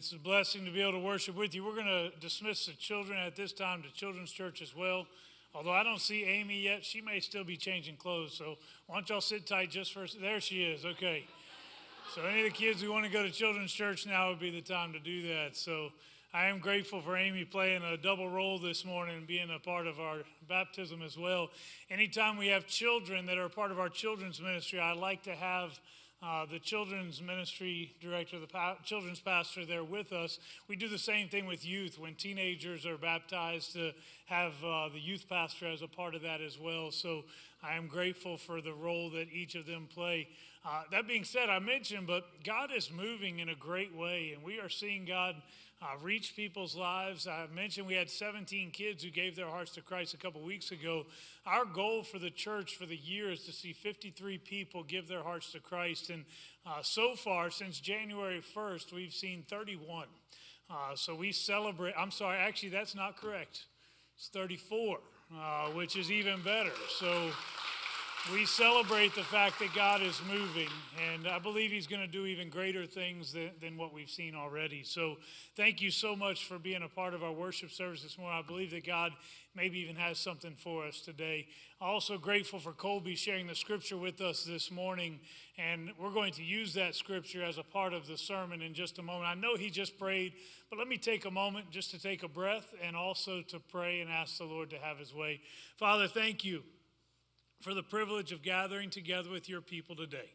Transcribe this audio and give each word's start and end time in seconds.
It's 0.00 0.12
a 0.12 0.16
blessing 0.16 0.64
to 0.64 0.70
be 0.70 0.80
able 0.80 0.92
to 0.92 0.98
worship 0.98 1.36
with 1.36 1.54
you. 1.54 1.62
We're 1.62 1.74
going 1.74 1.84
to 1.84 2.10
dismiss 2.20 2.64
the 2.64 2.72
children 2.72 3.18
at 3.18 3.36
this 3.36 3.52
time 3.52 3.82
to 3.82 3.92
Children's 3.92 4.32
Church 4.32 4.62
as 4.62 4.74
well. 4.74 5.06
Although 5.54 5.74
I 5.74 5.82
don't 5.82 6.00
see 6.00 6.24
Amy 6.24 6.58
yet, 6.58 6.86
she 6.86 7.02
may 7.02 7.20
still 7.20 7.44
be 7.44 7.58
changing 7.58 7.96
clothes. 7.96 8.32
So 8.32 8.56
why 8.86 8.94
don't 8.94 9.10
y'all 9.10 9.20
sit 9.20 9.46
tight 9.46 9.70
just 9.70 9.92
for 9.92 10.06
there 10.18 10.40
she 10.40 10.62
is. 10.62 10.86
Okay. 10.86 11.26
So 12.14 12.22
any 12.22 12.46
of 12.46 12.46
the 12.46 12.58
kids 12.58 12.80
who 12.80 12.90
want 12.90 13.04
to 13.04 13.12
go 13.12 13.22
to 13.22 13.30
Children's 13.30 13.74
Church 13.74 14.06
now 14.06 14.30
would 14.30 14.40
be 14.40 14.50
the 14.50 14.62
time 14.62 14.94
to 14.94 14.98
do 14.98 15.28
that. 15.34 15.54
So 15.54 15.90
I 16.32 16.46
am 16.46 16.60
grateful 16.60 17.02
for 17.02 17.14
Amy 17.18 17.44
playing 17.44 17.82
a 17.82 17.98
double 17.98 18.30
role 18.30 18.58
this 18.58 18.86
morning 18.86 19.18
and 19.18 19.26
being 19.26 19.50
a 19.54 19.58
part 19.58 19.86
of 19.86 20.00
our 20.00 20.20
baptism 20.48 21.02
as 21.02 21.18
well. 21.18 21.50
Anytime 21.90 22.38
we 22.38 22.46
have 22.46 22.66
children 22.66 23.26
that 23.26 23.36
are 23.36 23.50
part 23.50 23.70
of 23.70 23.78
our 23.78 23.90
children's 23.90 24.40
ministry, 24.40 24.80
I 24.80 24.94
like 24.94 25.24
to 25.24 25.34
have 25.34 25.78
uh, 26.22 26.44
the 26.44 26.58
children's 26.58 27.22
ministry 27.22 27.94
director, 28.00 28.38
the 28.38 28.46
pa- 28.46 28.76
children's 28.84 29.20
pastor 29.20 29.64
there 29.64 29.84
with 29.84 30.12
us. 30.12 30.38
We 30.68 30.76
do 30.76 30.88
the 30.88 30.98
same 30.98 31.28
thing 31.28 31.46
with 31.46 31.64
youth 31.64 31.98
when 31.98 32.14
teenagers 32.14 32.84
are 32.84 32.98
baptized 32.98 33.72
to 33.72 33.92
have 34.26 34.52
uh, 34.64 34.90
the 34.90 35.00
youth 35.00 35.26
pastor 35.28 35.66
as 35.68 35.80
a 35.80 35.88
part 35.88 36.14
of 36.14 36.22
that 36.22 36.40
as 36.40 36.58
well. 36.58 36.90
So 36.90 37.24
I 37.62 37.74
am 37.74 37.86
grateful 37.86 38.36
for 38.36 38.60
the 38.60 38.74
role 38.74 39.10
that 39.10 39.28
each 39.32 39.54
of 39.54 39.66
them 39.66 39.88
play. 39.92 40.28
Uh, 40.64 40.82
that 40.92 41.08
being 41.08 41.24
said, 41.24 41.48
I 41.48 41.58
mentioned, 41.58 42.06
but 42.06 42.24
God 42.44 42.70
is 42.76 42.90
moving 42.92 43.38
in 43.38 43.48
a 43.48 43.54
great 43.54 43.94
way, 43.94 44.32
and 44.34 44.44
we 44.44 44.60
are 44.60 44.68
seeing 44.68 45.06
God 45.06 45.36
uh, 45.82 45.96
reach 46.02 46.36
people's 46.36 46.76
lives. 46.76 47.26
I 47.26 47.46
mentioned 47.54 47.86
we 47.86 47.94
had 47.94 48.10
17 48.10 48.70
kids 48.70 49.02
who 49.02 49.10
gave 49.10 49.34
their 49.34 49.48
hearts 49.48 49.72
to 49.72 49.80
Christ 49.80 50.12
a 50.12 50.18
couple 50.18 50.42
weeks 50.42 50.72
ago. 50.72 51.06
Our 51.46 51.64
goal 51.64 52.02
for 52.02 52.18
the 52.18 52.30
church 52.30 52.76
for 52.76 52.84
the 52.84 52.96
year 52.96 53.30
is 53.30 53.44
to 53.44 53.52
see 53.52 53.72
53 53.72 54.38
people 54.38 54.82
give 54.82 55.08
their 55.08 55.22
hearts 55.22 55.52
to 55.52 55.60
Christ. 55.60 56.10
And 56.10 56.24
uh, 56.66 56.82
so 56.82 57.14
far, 57.16 57.50
since 57.50 57.80
January 57.80 58.42
1st, 58.54 58.92
we've 58.92 59.14
seen 59.14 59.44
31. 59.48 60.06
Uh, 60.70 60.94
so 60.94 61.14
we 61.14 61.32
celebrate, 61.32 61.94
I'm 61.98 62.10
sorry, 62.10 62.36
actually, 62.36 62.68
that's 62.68 62.94
not 62.94 63.16
correct. 63.16 63.64
It's 64.16 64.28
34, 64.28 64.98
uh, 65.34 65.66
which 65.68 65.96
is 65.96 66.10
even 66.10 66.42
better. 66.42 66.72
So 66.98 67.30
we 68.28 68.44
celebrate 68.44 69.14
the 69.14 69.22
fact 69.22 69.58
that 69.60 69.74
God 69.74 70.02
is 70.02 70.20
moving, 70.28 70.68
and 71.10 71.26
I 71.26 71.38
believe 71.38 71.70
He's 71.70 71.86
going 71.86 72.02
to 72.02 72.06
do 72.06 72.26
even 72.26 72.50
greater 72.50 72.84
things 72.84 73.32
than, 73.32 73.50
than, 73.60 73.78
what 73.78 73.94
we've 73.94 74.10
seen 74.10 74.34
already. 74.34 74.82
So, 74.84 75.16
thank 75.56 75.80
you 75.80 75.90
so 75.90 76.14
much 76.14 76.44
for 76.44 76.58
being 76.58 76.82
a 76.82 76.88
part 76.88 77.14
of 77.14 77.22
our 77.22 77.32
worship 77.32 77.70
service 77.70 78.02
this 78.02 78.18
morning. 78.18 78.42
I 78.44 78.46
believe 78.46 78.72
that 78.72 78.84
God 78.84 79.12
maybe 79.56 79.80
even 79.80 79.96
has 79.96 80.18
something 80.18 80.54
for 80.54 80.86
us 80.86 81.00
today. 81.00 81.48
Also, 81.80 82.18
grateful 82.18 82.58
for 82.58 82.72
Colby 82.72 83.14
sharing 83.16 83.46
the 83.46 83.54
scripture 83.54 83.96
with 83.96 84.20
us 84.20 84.44
this 84.44 84.70
morning, 84.70 85.18
and 85.56 85.90
we're 85.98 86.12
going 86.12 86.32
to 86.34 86.44
use 86.44 86.74
that 86.74 86.94
scripture 86.94 87.42
as 87.42 87.56
a 87.56 87.64
part 87.64 87.94
of 87.94 88.06
the 88.06 88.18
sermon 88.18 88.60
in 88.60 88.74
just 88.74 88.98
a 88.98 89.02
moment. 89.02 89.30
I 89.30 89.34
know 89.34 89.56
he 89.56 89.70
just 89.70 89.98
prayed, 89.98 90.34
but 90.68 90.78
let 90.78 90.88
me 90.88 90.98
take 90.98 91.24
a 91.24 91.30
moment 91.30 91.70
just 91.70 91.90
to 91.92 91.98
take 92.00 92.22
a 92.22 92.28
breath 92.28 92.74
and 92.84 92.94
also 92.94 93.40
to 93.48 93.58
pray 93.58 94.02
and 94.02 94.10
ask 94.10 94.36
the 94.36 94.44
Lord 94.44 94.68
to 94.70 94.76
have 94.76 94.98
His 94.98 95.14
way. 95.14 95.40
Father, 95.78 96.06
thank 96.06 96.44
you 96.44 96.62
for 97.60 97.74
the 97.74 97.82
privilege 97.82 98.32
of 98.32 98.42
gathering 98.42 98.90
together 98.90 99.30
with 99.30 99.48
your 99.48 99.60
people 99.60 99.94
today. 99.94 100.30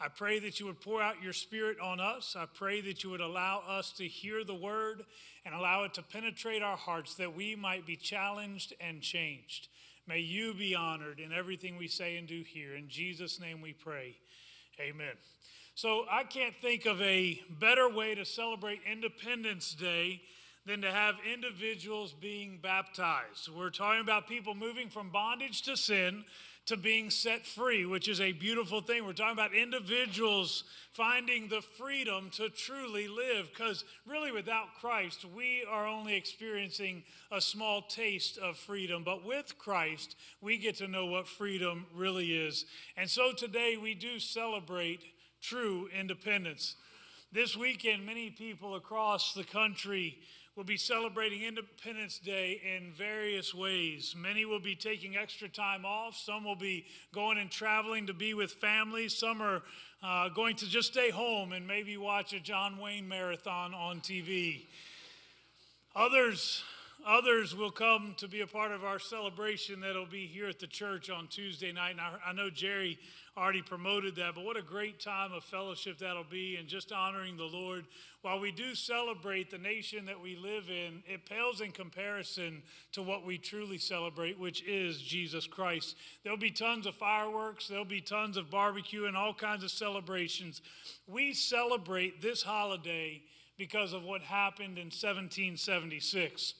I 0.00 0.08
pray 0.08 0.38
that 0.38 0.58
you 0.58 0.66
would 0.66 0.80
pour 0.80 1.02
out 1.02 1.22
your 1.22 1.34
spirit 1.34 1.78
on 1.78 2.00
us. 2.00 2.34
I 2.38 2.46
pray 2.46 2.80
that 2.80 3.04
you 3.04 3.10
would 3.10 3.20
allow 3.20 3.62
us 3.68 3.92
to 3.98 4.04
hear 4.04 4.44
the 4.44 4.54
word 4.54 5.02
and 5.44 5.54
allow 5.54 5.84
it 5.84 5.92
to 5.94 6.02
penetrate 6.02 6.62
our 6.62 6.76
hearts 6.76 7.16
that 7.16 7.36
we 7.36 7.54
might 7.54 7.86
be 7.86 7.96
challenged 7.96 8.72
and 8.80 9.02
changed. 9.02 9.68
May 10.06 10.20
you 10.20 10.54
be 10.54 10.74
honored 10.74 11.20
in 11.20 11.32
everything 11.32 11.76
we 11.76 11.86
say 11.86 12.16
and 12.16 12.26
do 12.26 12.42
here. 12.42 12.74
In 12.74 12.88
Jesus' 12.88 13.38
name 13.38 13.60
we 13.60 13.74
pray. 13.74 14.16
Amen. 14.80 15.12
So 15.74 16.06
I 16.10 16.24
can't 16.24 16.56
think 16.56 16.86
of 16.86 17.00
a 17.02 17.40
better 17.60 17.88
way 17.88 18.14
to 18.14 18.24
celebrate 18.24 18.80
Independence 18.90 19.74
Day 19.74 20.22
than 20.66 20.82
to 20.82 20.90
have 20.90 21.16
individuals 21.30 22.12
being 22.12 22.58
baptized. 22.62 23.48
We're 23.54 23.70
talking 23.70 24.00
about 24.00 24.28
people 24.28 24.54
moving 24.54 24.88
from 24.88 25.10
bondage 25.10 25.62
to 25.62 25.76
sin 25.76 26.24
to 26.70 26.76
being 26.76 27.10
set 27.10 27.44
free, 27.44 27.84
which 27.84 28.06
is 28.06 28.20
a 28.20 28.30
beautiful 28.30 28.80
thing. 28.80 29.04
We're 29.04 29.12
talking 29.12 29.32
about 29.32 29.52
individuals 29.52 30.62
finding 30.92 31.48
the 31.48 31.62
freedom 31.62 32.30
to 32.34 32.48
truly 32.48 33.08
live, 33.08 33.48
because 33.50 33.84
really, 34.06 34.30
without 34.30 34.66
Christ, 34.80 35.24
we 35.24 35.64
are 35.68 35.84
only 35.84 36.14
experiencing 36.14 37.02
a 37.32 37.40
small 37.40 37.82
taste 37.82 38.38
of 38.38 38.56
freedom. 38.56 39.02
But 39.02 39.26
with 39.26 39.58
Christ, 39.58 40.14
we 40.40 40.58
get 40.58 40.76
to 40.76 40.86
know 40.86 41.06
what 41.06 41.26
freedom 41.26 41.86
really 41.92 42.36
is. 42.36 42.66
And 42.96 43.10
so 43.10 43.32
today, 43.32 43.76
we 43.76 43.94
do 43.94 44.20
celebrate 44.20 45.00
true 45.42 45.88
independence. 45.98 46.76
This 47.32 47.56
weekend, 47.56 48.06
many 48.06 48.30
people 48.30 48.76
across 48.76 49.34
the 49.34 49.44
country 49.44 50.18
will 50.56 50.64
be 50.64 50.76
celebrating 50.76 51.42
Independence 51.42 52.18
Day 52.18 52.60
in 52.76 52.92
various 52.92 53.54
ways. 53.54 54.14
Many 54.16 54.44
will 54.44 54.60
be 54.60 54.74
taking 54.74 55.16
extra 55.16 55.48
time 55.48 55.84
off. 55.84 56.16
Some 56.16 56.44
will 56.44 56.56
be 56.56 56.86
going 57.14 57.38
and 57.38 57.50
traveling 57.50 58.08
to 58.08 58.14
be 58.14 58.34
with 58.34 58.52
families. 58.52 59.16
Some 59.16 59.40
are 59.40 59.62
uh, 60.02 60.28
going 60.30 60.56
to 60.56 60.68
just 60.68 60.92
stay 60.92 61.10
home 61.10 61.52
and 61.52 61.66
maybe 61.66 61.96
watch 61.96 62.32
a 62.32 62.40
John 62.40 62.78
Wayne 62.78 63.08
marathon 63.08 63.74
on 63.74 64.00
TV. 64.00 64.66
Others, 65.94 66.64
others 67.06 67.54
will 67.54 67.70
come 67.70 68.14
to 68.18 68.26
be 68.26 68.40
a 68.40 68.46
part 68.46 68.72
of 68.72 68.84
our 68.84 68.98
celebration 68.98 69.80
that'll 69.80 70.06
be 70.06 70.26
here 70.26 70.48
at 70.48 70.58
the 70.58 70.66
church 70.66 71.10
on 71.10 71.28
Tuesday 71.28 71.72
night. 71.72 71.92
And 71.92 72.00
I, 72.00 72.30
I 72.30 72.32
know 72.32 72.50
Jerry 72.50 72.98
already 73.40 73.62
promoted 73.62 74.16
that, 74.16 74.34
but 74.34 74.44
what 74.44 74.58
a 74.58 74.62
great 74.62 75.00
time 75.00 75.32
of 75.32 75.42
fellowship 75.42 75.98
that'll 75.98 76.24
be 76.24 76.56
and 76.56 76.68
just 76.68 76.92
honoring 76.92 77.38
the 77.38 77.44
Lord. 77.44 77.86
While 78.20 78.38
we 78.38 78.52
do 78.52 78.74
celebrate 78.74 79.50
the 79.50 79.56
nation 79.56 80.04
that 80.06 80.20
we 80.20 80.36
live 80.36 80.68
in, 80.68 81.02
it 81.06 81.24
pales 81.24 81.62
in 81.62 81.72
comparison 81.72 82.62
to 82.92 83.02
what 83.02 83.24
we 83.24 83.38
truly 83.38 83.78
celebrate, 83.78 84.38
which 84.38 84.62
is 84.64 85.00
Jesus 85.00 85.46
Christ. 85.46 85.96
There'll 86.22 86.38
be 86.38 86.50
tons 86.50 86.84
of 86.84 86.94
fireworks, 86.96 87.66
there'll 87.66 87.86
be 87.86 88.02
tons 88.02 88.36
of 88.36 88.50
barbecue 88.50 89.06
and 89.06 89.16
all 89.16 89.32
kinds 89.32 89.64
of 89.64 89.70
celebrations. 89.70 90.60
We 91.06 91.32
celebrate 91.32 92.20
this 92.20 92.42
holiday 92.42 93.22
because 93.56 93.94
of 93.94 94.02
what 94.02 94.20
happened 94.20 94.76
in 94.76 94.86
1776. 94.86 96.54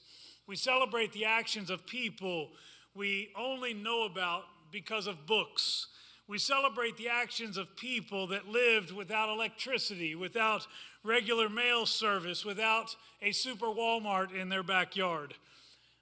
We 0.47 0.55
celebrate 0.55 1.13
the 1.13 1.25
actions 1.25 1.69
of 1.69 1.85
people 1.85 2.49
we 2.95 3.31
only 3.37 3.75
know 3.75 4.05
about 4.05 4.45
because 4.71 5.05
of 5.05 5.27
books 5.27 5.87
we 6.31 6.37
celebrate 6.37 6.95
the 6.95 7.09
actions 7.09 7.57
of 7.57 7.75
people 7.75 8.27
that 8.27 8.47
lived 8.47 8.89
without 8.89 9.27
electricity, 9.27 10.15
without 10.15 10.65
regular 11.03 11.49
mail 11.49 11.85
service, 11.85 12.45
without 12.45 12.95
a 13.21 13.33
super 13.33 13.65
Walmart 13.65 14.33
in 14.33 14.47
their 14.47 14.63
backyard. 14.63 15.33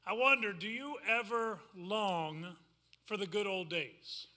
I 0.05 0.13
wonder 0.13 0.53
do 0.53 0.67
you 0.67 0.97
ever 1.09 1.57
long 1.75 2.45
for 3.05 3.17
the 3.17 3.25
good 3.25 3.47
old 3.47 3.71
days? 3.71 4.27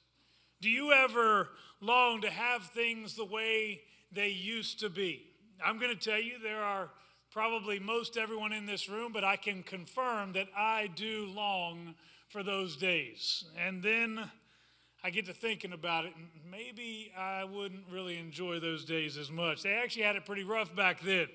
Do 0.62 0.70
you 0.70 0.92
ever 0.92 1.50
long 1.82 2.22
to 2.22 2.30
have 2.30 2.62
things 2.68 3.14
the 3.14 3.26
way 3.26 3.82
they 4.10 4.28
used 4.28 4.80
to 4.80 4.88
be? 4.88 5.26
I'm 5.62 5.78
going 5.78 5.94
to 5.94 6.10
tell 6.10 6.20
you, 6.20 6.38
there 6.42 6.62
are 6.62 6.88
probably 7.30 7.78
most 7.78 8.16
everyone 8.16 8.54
in 8.54 8.64
this 8.64 8.88
room, 8.88 9.12
but 9.12 9.24
I 9.24 9.36
can 9.36 9.62
confirm 9.62 10.32
that 10.32 10.48
I 10.56 10.88
do 10.96 11.26
long 11.26 11.96
for 12.30 12.42
those 12.42 12.78
days. 12.78 13.44
And 13.58 13.82
then 13.82 14.30
I 15.04 15.10
get 15.10 15.26
to 15.26 15.32
thinking 15.32 15.72
about 15.72 16.04
it, 16.04 16.14
and 16.14 16.28
maybe 16.48 17.12
I 17.18 17.42
wouldn't 17.42 17.84
really 17.90 18.18
enjoy 18.18 18.60
those 18.60 18.84
days 18.84 19.16
as 19.16 19.32
much. 19.32 19.62
They 19.62 19.74
actually 19.74 20.04
had 20.04 20.14
it 20.14 20.24
pretty 20.24 20.44
rough 20.44 20.74
back 20.76 21.00
then. 21.00 21.26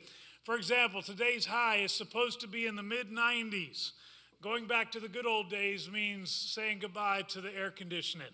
For 0.45 0.55
example, 0.55 1.01
today's 1.01 1.45
high 1.45 1.77
is 1.77 1.91
supposed 1.91 2.39
to 2.41 2.47
be 2.47 2.66
in 2.66 2.77
the 2.77 2.83
mid 2.83 3.11
90s. 3.11 3.91
Going 4.41 4.67
back 4.67 4.91
to 4.94 5.01
the 5.01 5.09
good 5.09 5.25
old 5.25 5.50
days 5.50 5.89
means 5.91 6.31
saying 6.31 6.79
goodbye 6.79 7.23
to 7.29 7.41
the 7.41 7.53
air 7.53 7.69
conditioning. 7.69 8.27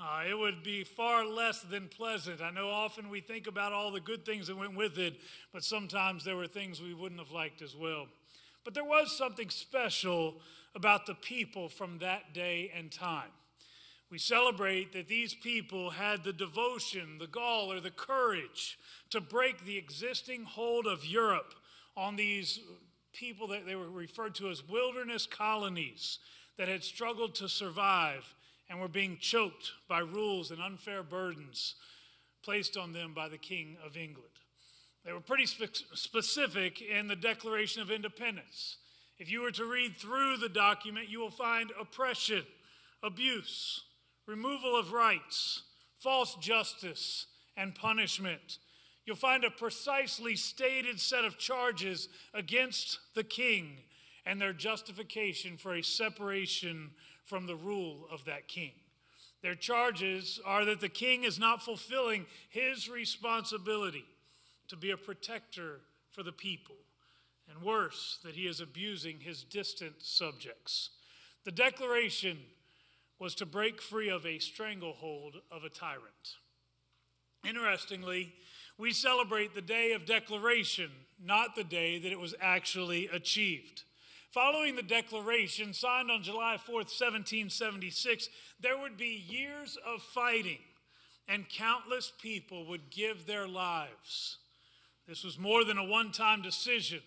Uh, 0.00 0.22
it 0.26 0.38
would 0.38 0.62
be 0.62 0.82
far 0.82 1.26
less 1.26 1.60
than 1.60 1.88
pleasant. 1.88 2.40
I 2.40 2.50
know 2.50 2.70
often 2.70 3.10
we 3.10 3.20
think 3.20 3.46
about 3.46 3.74
all 3.74 3.90
the 3.90 4.00
good 4.00 4.24
things 4.24 4.46
that 4.46 4.56
went 4.56 4.74
with 4.74 4.96
it, 4.96 5.20
but 5.52 5.62
sometimes 5.62 6.24
there 6.24 6.36
were 6.36 6.46
things 6.46 6.80
we 6.80 6.94
wouldn't 6.94 7.20
have 7.20 7.32
liked 7.32 7.60
as 7.60 7.76
well. 7.76 8.06
But 8.64 8.72
there 8.72 8.84
was 8.84 9.14
something 9.14 9.50
special 9.50 10.36
about 10.74 11.04
the 11.04 11.14
people 11.14 11.68
from 11.68 11.98
that 11.98 12.32
day 12.32 12.72
and 12.74 12.90
time. 12.90 13.28
We 14.10 14.18
celebrate 14.18 14.92
that 14.92 15.06
these 15.06 15.34
people 15.34 15.90
had 15.90 16.24
the 16.24 16.32
devotion, 16.32 17.18
the 17.18 17.28
gall, 17.28 17.72
or 17.72 17.78
the 17.78 17.92
courage 17.92 18.76
to 19.10 19.20
break 19.20 19.64
the 19.64 19.78
existing 19.78 20.44
hold 20.44 20.86
of 20.86 21.06
Europe 21.06 21.54
on 21.96 22.16
these 22.16 22.58
people 23.12 23.46
that 23.48 23.66
they 23.66 23.76
were 23.76 23.90
referred 23.90 24.34
to 24.36 24.50
as 24.50 24.66
wilderness 24.68 25.26
colonies 25.26 26.18
that 26.58 26.68
had 26.68 26.82
struggled 26.82 27.36
to 27.36 27.48
survive 27.48 28.34
and 28.68 28.80
were 28.80 28.88
being 28.88 29.16
choked 29.20 29.72
by 29.88 30.00
rules 30.00 30.50
and 30.50 30.60
unfair 30.60 31.02
burdens 31.02 31.76
placed 32.42 32.76
on 32.76 32.92
them 32.92 33.14
by 33.14 33.28
the 33.28 33.38
King 33.38 33.76
of 33.84 33.96
England. 33.96 34.26
They 35.04 35.12
were 35.12 35.20
pretty 35.20 35.46
spe- 35.46 35.84
specific 35.94 36.80
in 36.80 37.06
the 37.06 37.16
Declaration 37.16 37.80
of 37.80 37.90
Independence. 37.90 38.76
If 39.18 39.30
you 39.30 39.42
were 39.42 39.50
to 39.52 39.64
read 39.64 39.96
through 39.96 40.38
the 40.38 40.48
document, 40.48 41.08
you 41.08 41.20
will 41.20 41.30
find 41.30 41.70
oppression, 41.78 42.44
abuse, 43.02 43.82
removal 44.30 44.78
of 44.78 44.92
rights, 44.92 45.64
false 45.98 46.36
justice, 46.36 47.26
and 47.56 47.74
punishment. 47.74 48.58
you'll 49.04 49.16
find 49.16 49.42
a 49.42 49.50
precisely 49.50 50.36
stated 50.36 51.00
set 51.00 51.24
of 51.24 51.36
charges 51.36 52.08
against 52.32 53.00
the 53.16 53.24
king 53.24 53.78
and 54.24 54.40
their 54.40 54.52
justification 54.52 55.56
for 55.56 55.74
a 55.74 55.82
separation 55.82 56.92
from 57.24 57.46
the 57.46 57.56
rule 57.56 58.06
of 58.12 58.24
that 58.24 58.46
king. 58.46 58.70
Their 59.42 59.56
charges 59.56 60.38
are 60.46 60.64
that 60.64 60.80
the 60.80 60.88
king 60.88 61.24
is 61.24 61.40
not 61.40 61.62
fulfilling 61.62 62.26
his 62.50 62.88
responsibility 62.88 64.04
to 64.68 64.76
be 64.76 64.92
a 64.92 64.96
protector 64.96 65.80
for 66.12 66.22
the 66.22 66.30
people, 66.30 66.76
and 67.48 67.64
worse, 67.64 68.20
that 68.22 68.36
he 68.36 68.46
is 68.46 68.60
abusing 68.60 69.18
his 69.18 69.42
distant 69.42 69.94
subjects. 69.98 70.90
The 71.44 71.50
declaration 71.50 72.38
was 73.20 73.34
to 73.36 73.46
break 73.46 73.82
free 73.82 74.08
of 74.08 74.24
a 74.24 74.38
stranglehold 74.38 75.36
of 75.52 75.62
a 75.62 75.68
tyrant. 75.68 76.38
Interestingly, 77.46 78.32
we 78.78 78.92
celebrate 78.92 79.54
the 79.54 79.60
day 79.60 79.92
of 79.92 80.06
declaration, 80.06 80.90
not 81.22 81.54
the 81.54 81.64
day 81.64 81.98
that 81.98 82.10
it 82.10 82.18
was 82.18 82.34
actually 82.40 83.08
achieved. 83.08 83.84
Following 84.30 84.74
the 84.74 84.82
declaration 84.82 85.74
signed 85.74 86.10
on 86.10 86.22
July 86.22 86.56
4th, 86.56 86.88
1776, 86.88 88.28
there 88.58 88.78
would 88.78 88.96
be 88.96 89.24
years 89.28 89.76
of 89.86 90.02
fighting, 90.02 90.60
and 91.28 91.48
countless 91.48 92.12
people 92.22 92.64
would 92.66 92.90
give 92.90 93.26
their 93.26 93.46
lives. 93.46 94.38
This 95.06 95.24
was 95.24 95.38
more 95.38 95.64
than 95.64 95.76
a 95.76 95.84
one 95.84 96.12
time 96.12 96.40
decision, 96.40 97.00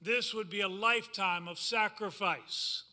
this 0.00 0.32
would 0.32 0.50
be 0.50 0.60
a 0.60 0.68
lifetime 0.68 1.48
of 1.48 1.58
sacrifice, 1.58 2.84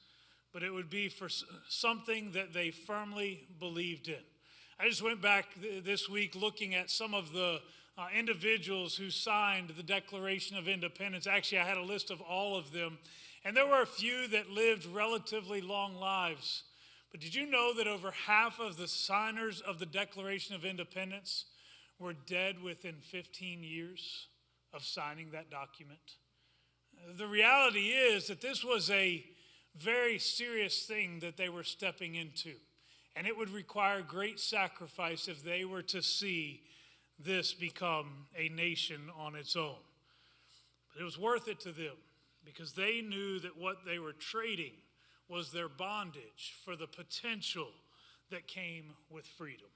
but 0.55 0.63
it 0.63 0.73
would 0.73 0.89
be 0.89 1.09
for 1.09 1.27
something 1.67 2.31
that 2.31 2.53
they 2.53 2.71
firmly 2.71 3.45
believed 3.59 4.07
in. 4.07 4.23
I 4.79 4.87
just 4.87 5.01
went 5.01 5.21
back 5.21 5.47
this 5.83 6.07
week 6.07 6.33
looking 6.33 6.73
at 6.73 6.89
some 6.89 7.13
of 7.13 7.33
the 7.33 7.59
uh, 7.97 8.07
individuals 8.17 8.95
who 8.95 9.09
signed 9.09 9.71
the 9.75 9.83
Declaration 9.83 10.55
of 10.55 10.69
Independence. 10.69 11.27
Actually, 11.27 11.57
I 11.59 11.65
had 11.65 11.77
a 11.77 11.83
list 11.83 12.09
of 12.09 12.21
all 12.21 12.55
of 12.55 12.71
them. 12.71 12.99
And 13.43 13.53
there 13.53 13.67
were 13.67 13.81
a 13.81 13.85
few 13.85 14.29
that 14.29 14.49
lived 14.49 14.85
relatively 14.85 15.59
long 15.59 15.95
lives. 15.95 16.63
But 17.11 17.19
did 17.19 17.35
you 17.35 17.51
know 17.51 17.73
that 17.73 17.85
over 17.85 18.11
half 18.11 18.57
of 18.57 18.77
the 18.77 18.87
signers 18.87 19.59
of 19.59 19.79
the 19.79 19.85
Declaration 19.85 20.55
of 20.55 20.63
Independence 20.63 21.47
were 21.99 22.13
dead 22.13 22.63
within 22.63 22.95
15 23.01 23.61
years 23.61 24.27
of 24.73 24.83
signing 24.83 25.31
that 25.31 25.51
document? 25.51 26.15
The 27.17 27.27
reality 27.27 27.89
is 27.89 28.27
that 28.27 28.39
this 28.39 28.63
was 28.63 28.89
a 28.89 29.25
very 29.77 30.19
serious 30.19 30.85
thing 30.85 31.19
that 31.19 31.37
they 31.37 31.49
were 31.49 31.63
stepping 31.63 32.15
into. 32.15 32.53
And 33.15 33.27
it 33.27 33.37
would 33.37 33.49
require 33.49 34.01
great 34.01 34.39
sacrifice 34.39 35.27
if 35.27 35.43
they 35.43 35.63
were 35.63 35.83
to 35.83 36.01
see 36.01 36.61
this 37.17 37.53
become 37.53 38.27
a 38.37 38.49
nation 38.49 39.09
on 39.17 39.35
its 39.35 39.55
own. 39.55 39.77
But 40.93 41.01
it 41.01 41.05
was 41.05 41.17
worth 41.17 41.47
it 41.47 41.59
to 41.61 41.71
them 41.71 41.95
because 42.43 42.73
they 42.73 43.01
knew 43.01 43.39
that 43.39 43.57
what 43.57 43.85
they 43.85 43.99
were 43.99 44.13
trading 44.13 44.73
was 45.27 45.51
their 45.51 45.69
bondage 45.69 46.53
for 46.63 46.75
the 46.75 46.87
potential 46.87 47.69
that 48.31 48.47
came 48.47 48.93
with 49.09 49.25
freedom. 49.25 49.67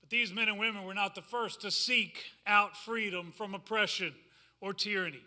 But 0.00 0.10
these 0.10 0.32
men 0.32 0.48
and 0.48 0.58
women 0.58 0.84
were 0.84 0.94
not 0.94 1.14
the 1.14 1.22
first 1.22 1.60
to 1.62 1.70
seek 1.70 2.24
out 2.46 2.76
freedom 2.76 3.32
from 3.36 3.54
oppression 3.54 4.14
or 4.60 4.72
tyranny, 4.72 5.22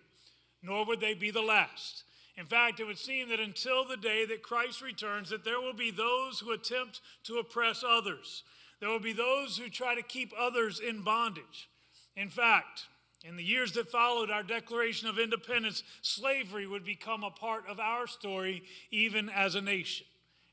nor 0.61 0.85
would 0.85 0.99
they 0.99 1.13
be 1.13 1.31
the 1.31 1.41
last. 1.41 2.03
In 2.35 2.45
fact, 2.45 2.79
it 2.79 2.85
would 2.85 2.97
seem 2.97 3.29
that 3.29 3.39
until 3.39 3.85
the 3.85 3.97
day 3.97 4.25
that 4.25 4.41
Christ 4.41 4.81
returns, 4.81 5.29
that 5.29 5.45
there 5.45 5.61
will 5.61 5.73
be 5.73 5.91
those 5.91 6.39
who 6.39 6.51
attempt 6.51 6.99
to 7.25 7.37
oppress 7.37 7.83
others. 7.87 8.43
There 8.79 8.89
will 8.89 8.99
be 8.99 9.13
those 9.13 9.57
who 9.57 9.69
try 9.69 9.95
to 9.95 10.01
keep 10.01 10.33
others 10.37 10.79
in 10.79 11.03
bondage. 11.03 11.69
In 12.15 12.29
fact, 12.29 12.87
in 13.23 13.37
the 13.37 13.43
years 13.43 13.71
that 13.73 13.89
followed 13.89 14.29
our 14.29 14.43
Declaration 14.43 15.07
of 15.07 15.19
Independence, 15.19 15.83
slavery 16.01 16.67
would 16.67 16.83
become 16.83 17.23
a 17.23 17.31
part 17.31 17.63
of 17.69 17.79
our 17.79 18.07
story, 18.07 18.63
even 18.91 19.29
as 19.29 19.55
a 19.55 19.61
nation. 19.61 20.05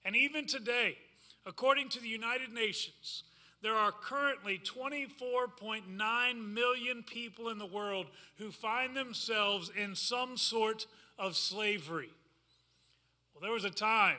And 0.05 0.15
even 0.15 0.47
today, 0.47 0.97
according 1.44 1.88
to 1.91 2.00
the 2.00 2.09
United 2.09 2.53
Nations, 2.53 3.25
there 3.62 3.75
are 3.75 3.93
currently 3.93 4.59
24.9 4.59 6.55
million 6.55 7.03
people 7.03 7.49
in 7.49 7.59
the 7.59 7.67
world 7.67 8.06
who 8.38 8.50
find 8.50 8.97
themselves 8.97 9.71
in 9.77 9.94
some 9.94 10.37
sort 10.37 10.87
of 11.20 11.37
slavery. 11.37 12.11
Well, 13.34 13.43
there 13.43 13.52
was 13.52 13.64
a 13.64 13.70
time 13.70 14.17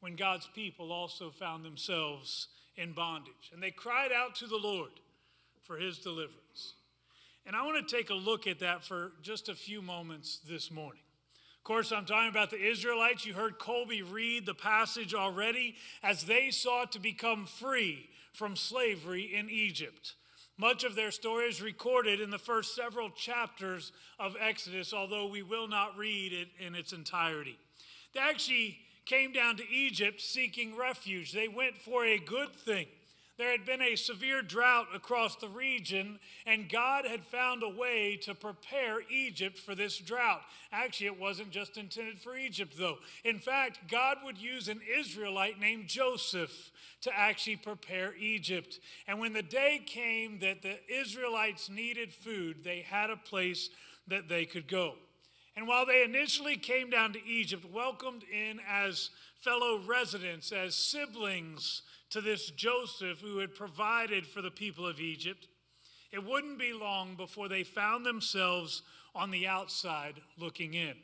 when 0.00 0.14
God's 0.14 0.48
people 0.54 0.92
also 0.92 1.30
found 1.30 1.64
themselves 1.64 2.46
in 2.76 2.92
bondage, 2.92 3.50
and 3.52 3.60
they 3.62 3.72
cried 3.72 4.12
out 4.12 4.36
to 4.36 4.46
the 4.46 4.56
Lord 4.56 4.92
for 5.64 5.76
his 5.76 5.98
deliverance. 5.98 6.74
And 7.44 7.56
I 7.56 7.64
want 7.64 7.86
to 7.86 7.96
take 7.96 8.10
a 8.10 8.14
look 8.14 8.46
at 8.46 8.60
that 8.60 8.84
for 8.84 9.12
just 9.20 9.48
a 9.48 9.54
few 9.54 9.82
moments 9.82 10.40
this 10.48 10.70
morning. 10.70 11.02
Of 11.56 11.64
course, 11.64 11.90
I'm 11.92 12.06
talking 12.06 12.30
about 12.30 12.50
the 12.50 12.64
Israelites. 12.64 13.26
You 13.26 13.34
heard 13.34 13.58
Colby 13.58 14.02
read 14.02 14.46
the 14.46 14.54
passage 14.54 15.14
already 15.14 15.74
as 16.02 16.24
they 16.24 16.50
sought 16.50 16.92
to 16.92 17.00
become 17.00 17.46
free 17.46 18.08
from 18.32 18.54
slavery 18.54 19.22
in 19.34 19.50
Egypt. 19.50 20.14
Much 20.60 20.82
of 20.82 20.96
their 20.96 21.12
story 21.12 21.44
is 21.46 21.62
recorded 21.62 22.20
in 22.20 22.30
the 22.30 22.38
first 22.38 22.74
several 22.74 23.10
chapters 23.10 23.92
of 24.18 24.34
Exodus, 24.40 24.92
although 24.92 25.28
we 25.28 25.42
will 25.42 25.68
not 25.68 25.96
read 25.96 26.32
it 26.32 26.48
in 26.58 26.74
its 26.74 26.92
entirety. 26.92 27.56
They 28.12 28.20
actually 28.20 28.78
came 29.04 29.32
down 29.32 29.56
to 29.58 29.70
Egypt 29.70 30.20
seeking 30.20 30.76
refuge. 30.76 31.32
They 31.32 31.46
went 31.46 31.78
for 31.78 32.04
a 32.04 32.18
good 32.18 32.54
thing. 32.54 32.88
There 33.38 33.52
had 33.52 33.64
been 33.64 33.80
a 33.80 33.94
severe 33.94 34.42
drought 34.42 34.88
across 34.92 35.36
the 35.36 35.48
region, 35.48 36.18
and 36.44 36.68
God 36.68 37.06
had 37.06 37.22
found 37.22 37.62
a 37.62 37.68
way 37.68 38.18
to 38.22 38.34
prepare 38.34 39.00
Egypt 39.08 39.56
for 39.56 39.76
this 39.76 39.96
drought. 39.98 40.42
Actually, 40.72 41.06
it 41.06 41.20
wasn't 41.20 41.52
just 41.52 41.76
intended 41.76 42.18
for 42.18 42.36
Egypt, 42.36 42.74
though. 42.76 42.98
In 43.24 43.38
fact, 43.38 43.88
God 43.88 44.18
would 44.24 44.38
use 44.38 44.66
an 44.66 44.80
Israelite 44.98 45.60
named 45.60 45.86
Joseph 45.86 46.72
to 47.02 47.16
actually 47.16 47.54
prepare 47.54 48.12
Egypt. 48.16 48.80
And 49.06 49.20
when 49.20 49.34
the 49.34 49.42
day 49.42 49.80
came 49.86 50.40
that 50.40 50.62
the 50.62 50.80
Israelites 50.92 51.70
needed 51.70 52.12
food, 52.12 52.64
they 52.64 52.80
had 52.80 53.08
a 53.08 53.16
place 53.16 53.70
that 54.08 54.28
they 54.28 54.46
could 54.46 54.66
go. 54.66 54.96
And 55.56 55.68
while 55.68 55.86
they 55.86 56.02
initially 56.02 56.56
came 56.56 56.90
down 56.90 57.12
to 57.12 57.24
Egypt, 57.24 57.64
welcomed 57.72 58.24
in 58.24 58.58
as 58.68 59.10
fellow 59.40 59.80
residents, 59.86 60.50
as 60.50 60.74
siblings, 60.74 61.82
to 62.10 62.20
this 62.20 62.50
Joseph 62.50 63.20
who 63.20 63.38
had 63.38 63.54
provided 63.54 64.26
for 64.26 64.42
the 64.42 64.50
people 64.50 64.86
of 64.86 65.00
Egypt, 65.00 65.46
it 66.10 66.24
wouldn't 66.24 66.58
be 66.58 66.72
long 66.72 67.14
before 67.14 67.48
they 67.48 67.64
found 67.64 68.06
themselves 68.06 68.82
on 69.14 69.30
the 69.30 69.46
outside 69.46 70.14
looking 70.38 70.74
in. 70.74 70.94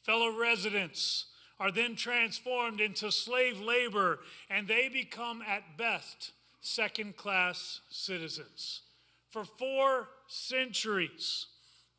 Fellow 0.00 0.36
residents 0.36 1.26
are 1.60 1.70
then 1.70 1.94
transformed 1.94 2.80
into 2.80 3.12
slave 3.12 3.60
labor, 3.60 4.20
and 4.48 4.66
they 4.66 4.88
become 4.88 5.42
at 5.46 5.76
best 5.76 6.32
second 6.60 7.16
class 7.16 7.80
citizens. 7.90 8.80
For 9.28 9.44
four 9.44 10.08
centuries, 10.26 11.46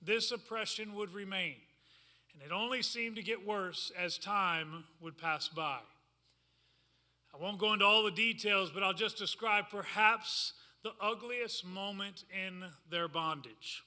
this 0.02 0.32
oppression 0.32 0.96
would 0.96 1.14
remain, 1.14 1.56
and 2.34 2.42
it 2.42 2.52
only 2.52 2.82
seemed 2.82 3.16
to 3.18 3.24
get 3.24 3.46
worse 3.46 3.92
as 3.98 4.18
time 4.18 4.86
would 5.00 5.18
pass 5.18 5.48
by. 5.48 5.78
I 7.34 7.38
won't 7.42 7.60
go 7.60 7.74
into 7.74 7.86
all 7.86 8.04
the 8.04 8.12
details, 8.12 8.72
but 8.74 8.84
I'll 8.84 8.94
just 8.94 9.18
describe 9.18 9.66
perhaps 9.70 10.54
the 10.84 10.92
ugliest 11.00 11.66
moment 11.66 12.26
in 12.32 12.64
their 12.90 13.08
bondage. 13.08 13.84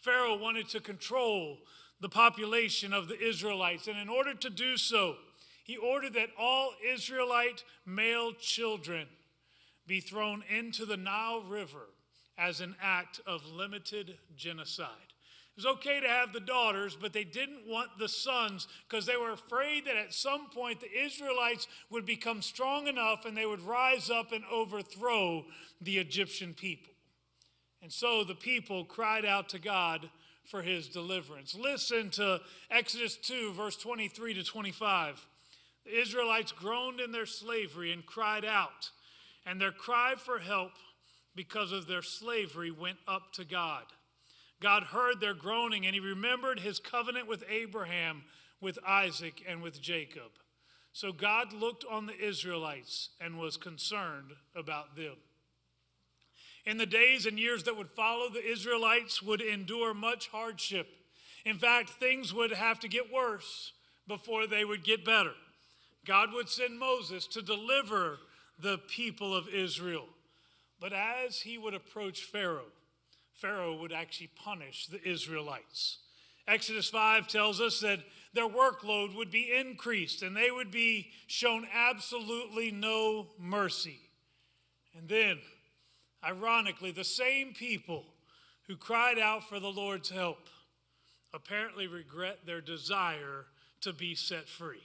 Pharaoh 0.00 0.36
wanted 0.36 0.68
to 0.70 0.80
control 0.80 1.58
the 2.00 2.08
population 2.08 2.92
of 2.92 3.08
the 3.08 3.18
Israelites, 3.20 3.86
and 3.86 3.98
in 3.98 4.08
order 4.08 4.34
to 4.34 4.50
do 4.50 4.76
so, 4.76 5.16
he 5.64 5.76
ordered 5.76 6.14
that 6.14 6.30
all 6.38 6.72
Israelite 6.86 7.64
male 7.84 8.32
children 8.32 9.06
be 9.86 10.00
thrown 10.00 10.42
into 10.48 10.86
the 10.86 10.96
Nile 10.96 11.42
River 11.42 11.88
as 12.36 12.60
an 12.60 12.76
act 12.80 13.20
of 13.26 13.46
limited 13.46 14.18
genocide 14.36 15.07
was 15.58 15.66
okay 15.66 15.98
to 15.98 16.06
have 16.06 16.32
the 16.32 16.38
daughters, 16.38 16.96
but 17.00 17.12
they 17.12 17.24
didn't 17.24 17.66
want 17.66 17.90
the 17.98 18.08
sons 18.08 18.68
because 18.88 19.06
they 19.06 19.16
were 19.16 19.32
afraid 19.32 19.86
that 19.86 19.96
at 19.96 20.14
some 20.14 20.48
point 20.50 20.80
the 20.80 21.04
Israelites 21.04 21.66
would 21.90 22.06
become 22.06 22.42
strong 22.42 22.86
enough 22.86 23.24
and 23.24 23.36
they 23.36 23.44
would 23.44 23.62
rise 23.62 24.08
up 24.08 24.30
and 24.30 24.44
overthrow 24.52 25.44
the 25.80 25.98
Egyptian 25.98 26.54
people. 26.54 26.92
And 27.82 27.92
so 27.92 28.22
the 28.22 28.36
people 28.36 28.84
cried 28.84 29.24
out 29.24 29.48
to 29.48 29.58
God 29.58 30.10
for 30.44 30.62
his 30.62 30.86
deliverance. 30.88 31.56
Listen 31.56 32.10
to 32.10 32.40
Exodus 32.70 33.16
2, 33.16 33.52
verse 33.52 33.76
23 33.76 34.34
to 34.34 34.44
25. 34.44 35.26
The 35.84 36.00
Israelites 36.00 36.52
groaned 36.52 37.00
in 37.00 37.10
their 37.10 37.26
slavery 37.26 37.92
and 37.92 38.06
cried 38.06 38.44
out, 38.44 38.90
and 39.44 39.60
their 39.60 39.72
cry 39.72 40.14
for 40.16 40.38
help 40.38 40.72
because 41.34 41.72
of 41.72 41.88
their 41.88 42.02
slavery 42.02 42.70
went 42.70 42.98
up 43.08 43.32
to 43.32 43.44
God. 43.44 43.82
God 44.60 44.84
heard 44.84 45.20
their 45.20 45.34
groaning 45.34 45.86
and 45.86 45.94
he 45.94 46.00
remembered 46.00 46.60
his 46.60 46.78
covenant 46.80 47.28
with 47.28 47.44
Abraham, 47.48 48.24
with 48.60 48.78
Isaac, 48.86 49.42
and 49.46 49.62
with 49.62 49.80
Jacob. 49.80 50.32
So 50.92 51.12
God 51.12 51.52
looked 51.52 51.84
on 51.88 52.06
the 52.06 52.18
Israelites 52.18 53.10
and 53.20 53.38
was 53.38 53.56
concerned 53.56 54.32
about 54.56 54.96
them. 54.96 55.16
In 56.64 56.76
the 56.76 56.86
days 56.86 57.24
and 57.24 57.38
years 57.38 57.62
that 57.64 57.76
would 57.76 57.88
follow, 57.88 58.28
the 58.28 58.44
Israelites 58.44 59.22
would 59.22 59.40
endure 59.40 59.94
much 59.94 60.28
hardship. 60.28 60.88
In 61.44 61.56
fact, 61.56 61.90
things 61.90 62.34
would 62.34 62.52
have 62.52 62.80
to 62.80 62.88
get 62.88 63.12
worse 63.12 63.72
before 64.06 64.46
they 64.46 64.64
would 64.64 64.84
get 64.84 65.04
better. 65.04 65.34
God 66.04 66.32
would 66.32 66.48
send 66.48 66.78
Moses 66.78 67.26
to 67.28 67.42
deliver 67.42 68.18
the 68.58 68.78
people 68.78 69.34
of 69.36 69.48
Israel. 69.48 70.06
But 70.80 70.92
as 70.92 71.42
he 71.42 71.58
would 71.58 71.74
approach 71.74 72.24
Pharaoh, 72.24 72.72
Pharaoh 73.40 73.76
would 73.76 73.92
actually 73.92 74.30
punish 74.34 74.86
the 74.86 75.06
Israelites. 75.08 75.98
Exodus 76.46 76.88
5 76.88 77.28
tells 77.28 77.60
us 77.60 77.80
that 77.80 78.00
their 78.34 78.48
workload 78.48 79.14
would 79.14 79.30
be 79.30 79.52
increased 79.54 80.22
and 80.22 80.36
they 80.36 80.50
would 80.50 80.70
be 80.70 81.10
shown 81.26 81.66
absolutely 81.72 82.70
no 82.70 83.28
mercy. 83.38 84.00
And 84.96 85.08
then, 85.08 85.38
ironically, 86.24 86.90
the 86.90 87.04
same 87.04 87.52
people 87.52 88.04
who 88.66 88.76
cried 88.76 89.18
out 89.18 89.48
for 89.48 89.60
the 89.60 89.68
Lord's 89.68 90.10
help 90.10 90.48
apparently 91.32 91.86
regret 91.86 92.40
their 92.44 92.60
desire 92.60 93.46
to 93.82 93.92
be 93.92 94.14
set 94.14 94.48
free. 94.48 94.82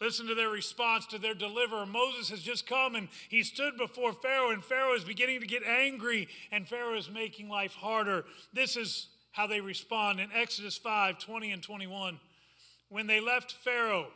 Listen 0.00 0.28
to 0.28 0.34
their 0.34 0.48
response 0.48 1.06
to 1.06 1.18
their 1.18 1.34
deliverer. 1.34 1.84
Moses 1.84 2.30
has 2.30 2.40
just 2.40 2.66
come 2.66 2.94
and 2.94 3.08
he 3.28 3.42
stood 3.42 3.76
before 3.76 4.12
Pharaoh, 4.12 4.50
and 4.50 4.64
Pharaoh 4.64 4.94
is 4.94 5.04
beginning 5.04 5.40
to 5.40 5.46
get 5.46 5.64
angry, 5.64 6.28
and 6.52 6.68
Pharaoh 6.68 6.96
is 6.96 7.10
making 7.10 7.48
life 7.48 7.74
harder. 7.74 8.24
This 8.52 8.76
is 8.76 9.08
how 9.32 9.46
they 9.46 9.60
respond 9.60 10.20
in 10.20 10.30
Exodus 10.32 10.76
5 10.78 11.18
20 11.18 11.52
and 11.52 11.62
21. 11.62 12.20
When 12.88 13.06
they 13.06 13.20
left 13.20 13.52
Pharaoh, 13.52 14.08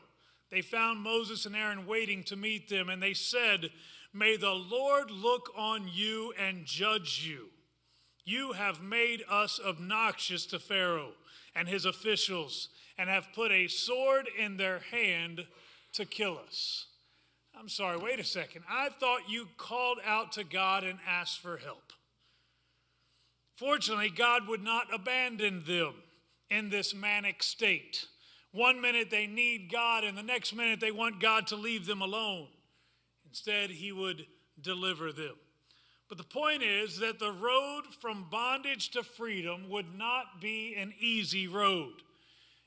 they 0.51 0.63
found 0.63 1.01
Moses 1.01 1.47
and 1.47 1.57
Aaron 1.57 1.87
waiting 1.87 2.23
to 2.25 2.37
meet 2.37 2.69
them, 2.69 2.89
and 2.89 3.03
they 3.03 3.15
said, 3.15 3.71
May 4.13 4.37
the 4.37 4.55
Lord 4.55 5.11
look 5.11 5.51
on 5.57 5.89
you 5.93 6.33
and 6.39 6.65
judge 6.65 7.27
you. 7.27 7.49
You 8.25 8.53
have 8.53 8.83
made 8.83 9.25
us 9.29 9.59
obnoxious 9.65 10.47
to 10.47 10.59
Pharaoh 10.59 11.13
and 11.55 11.69
his 11.69 11.85
officials, 11.85 12.69
and 12.97 13.09
have 13.09 13.33
put 13.35 13.51
a 13.51 13.69
sword 13.69 14.29
in 14.39 14.59
their 14.59 14.81
hand 14.91 15.47
to 15.93 16.05
kill 16.05 16.39
us. 16.47 16.87
I'm 17.59 17.69
sorry, 17.69 17.99
wait 17.99 18.19
a 18.19 18.25
second. 18.25 18.63
I 18.69 18.89
thought 18.89 19.29
you 19.29 19.49
called 19.57 19.99
out 20.05 20.33
to 20.33 20.45
God 20.45 20.85
and 20.85 20.99
asked 21.07 21.41
for 21.41 21.59
help. 21.59 21.93
Fortunately, 23.57 24.11
God 24.11 24.49
would 24.49 24.63
not 24.63 24.87
abandon 24.93 25.63
them 25.67 25.95
in 26.51 26.71
this 26.71 26.95
manic 26.95 27.43
state. 27.43 28.07
One 28.53 28.81
minute 28.81 29.11
they 29.11 29.27
need 29.27 29.71
God, 29.71 30.05
and 30.05 30.17
the 30.17 30.23
next 30.23 30.55
minute 30.55 30.81
they 30.81 30.91
want 30.91 31.21
God 31.21 31.47
to 31.49 31.57
leave 31.57 31.87
them 31.87 32.03
alone. 32.03 32.49
Instead, 33.27 33.71
He 33.71 33.93
would 33.93 34.27
deliver 34.61 35.13
them. 35.13 35.37
But 36.09 36.19
the 36.19 36.25
point 36.25 36.63
is 36.63 36.99
that 36.99 37.19
the 37.19 37.33
road 37.33 37.85
from 38.01 38.27
bondage 38.31 38.91
to 38.91 39.03
freedom 39.03 39.71
would 39.71 39.97
not 39.97 40.41
be 40.41 40.75
an 40.75 40.93
easy 41.01 41.47
road. 41.47 41.95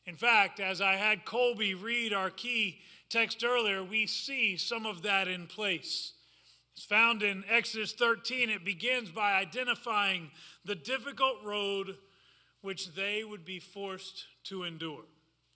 In 0.07 0.15
fact, 0.15 0.59
as 0.59 0.81
I 0.81 0.93
had 0.93 1.25
Colby 1.25 1.73
read 1.73 2.13
our 2.13 2.29
key 2.29 2.79
text 3.09 3.43
earlier, 3.43 3.83
we 3.83 4.07
see 4.07 4.57
some 4.57 4.85
of 4.85 5.01
that 5.03 5.27
in 5.27 5.47
place. 5.47 6.13
It's 6.75 6.85
found 6.85 7.23
in 7.23 7.43
Exodus 7.49 7.93
13. 7.93 8.49
It 8.49 8.65
begins 8.65 9.09
by 9.09 9.33
identifying 9.33 10.31
the 10.65 10.75
difficult 10.75 11.37
road 11.43 11.95
which 12.61 12.93
they 12.95 13.23
would 13.23 13.45
be 13.45 13.59
forced 13.59 14.25
to 14.45 14.63
endure. 14.63 15.05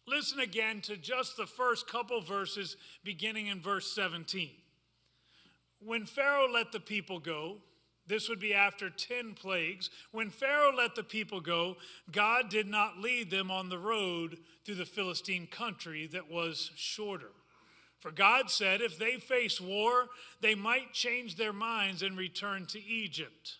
Listen 0.08 0.40
again 0.40 0.82
to 0.82 0.96
just 0.96 1.38
the 1.38 1.46
first 1.46 1.88
couple 1.88 2.22
verses 2.22 2.78
beginning 3.04 3.48
in 3.48 3.62
verse 3.62 3.92
17. 3.94 4.50
When 5.84 6.06
Pharaoh 6.06 6.52
let 6.52 6.72
the 6.72 6.80
people 6.80 7.20
go, 7.20 7.58
this 8.08 8.28
would 8.28 8.40
be 8.40 8.54
after 8.54 8.90
10 8.90 9.36
plagues. 9.36 9.92
When 10.12 10.32
Pharaoh 10.32 10.76
let 10.76 10.96
the 10.96 11.04
people 11.04 11.42
go, 11.42 11.78
God 12.12 12.50
did 12.50 12.68
not 12.68 12.98
lead 12.98 13.30
them 13.30 13.52
on 13.52 13.70
the 13.70 13.78
road 13.78 14.40
through 14.66 14.76
the 14.76 14.86
Philistine 14.86 15.46
country 15.46 16.08
that 16.08 16.32
was 16.32 16.72
shorter. 16.76 17.32
For 18.00 18.12
God 18.12 18.50
said 18.50 18.82
if 18.82 18.98
they 18.98 19.18
face 19.18 19.60
war, 19.60 20.08
they 20.42 20.56
might 20.56 20.94
change 20.94 21.36
their 21.36 21.54
minds 21.54 22.02
and 22.02 22.18
return 22.18 22.66
to 22.68 22.84
Egypt. 22.84 23.58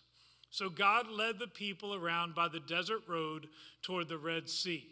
So 0.50 0.68
God 0.68 1.08
led 1.10 1.38
the 1.38 1.46
people 1.46 1.94
around 1.94 2.34
by 2.34 2.48
the 2.48 2.60
desert 2.60 3.02
road 3.06 3.48
toward 3.82 4.08
the 4.08 4.18
Red 4.18 4.48
Sea. 4.48 4.88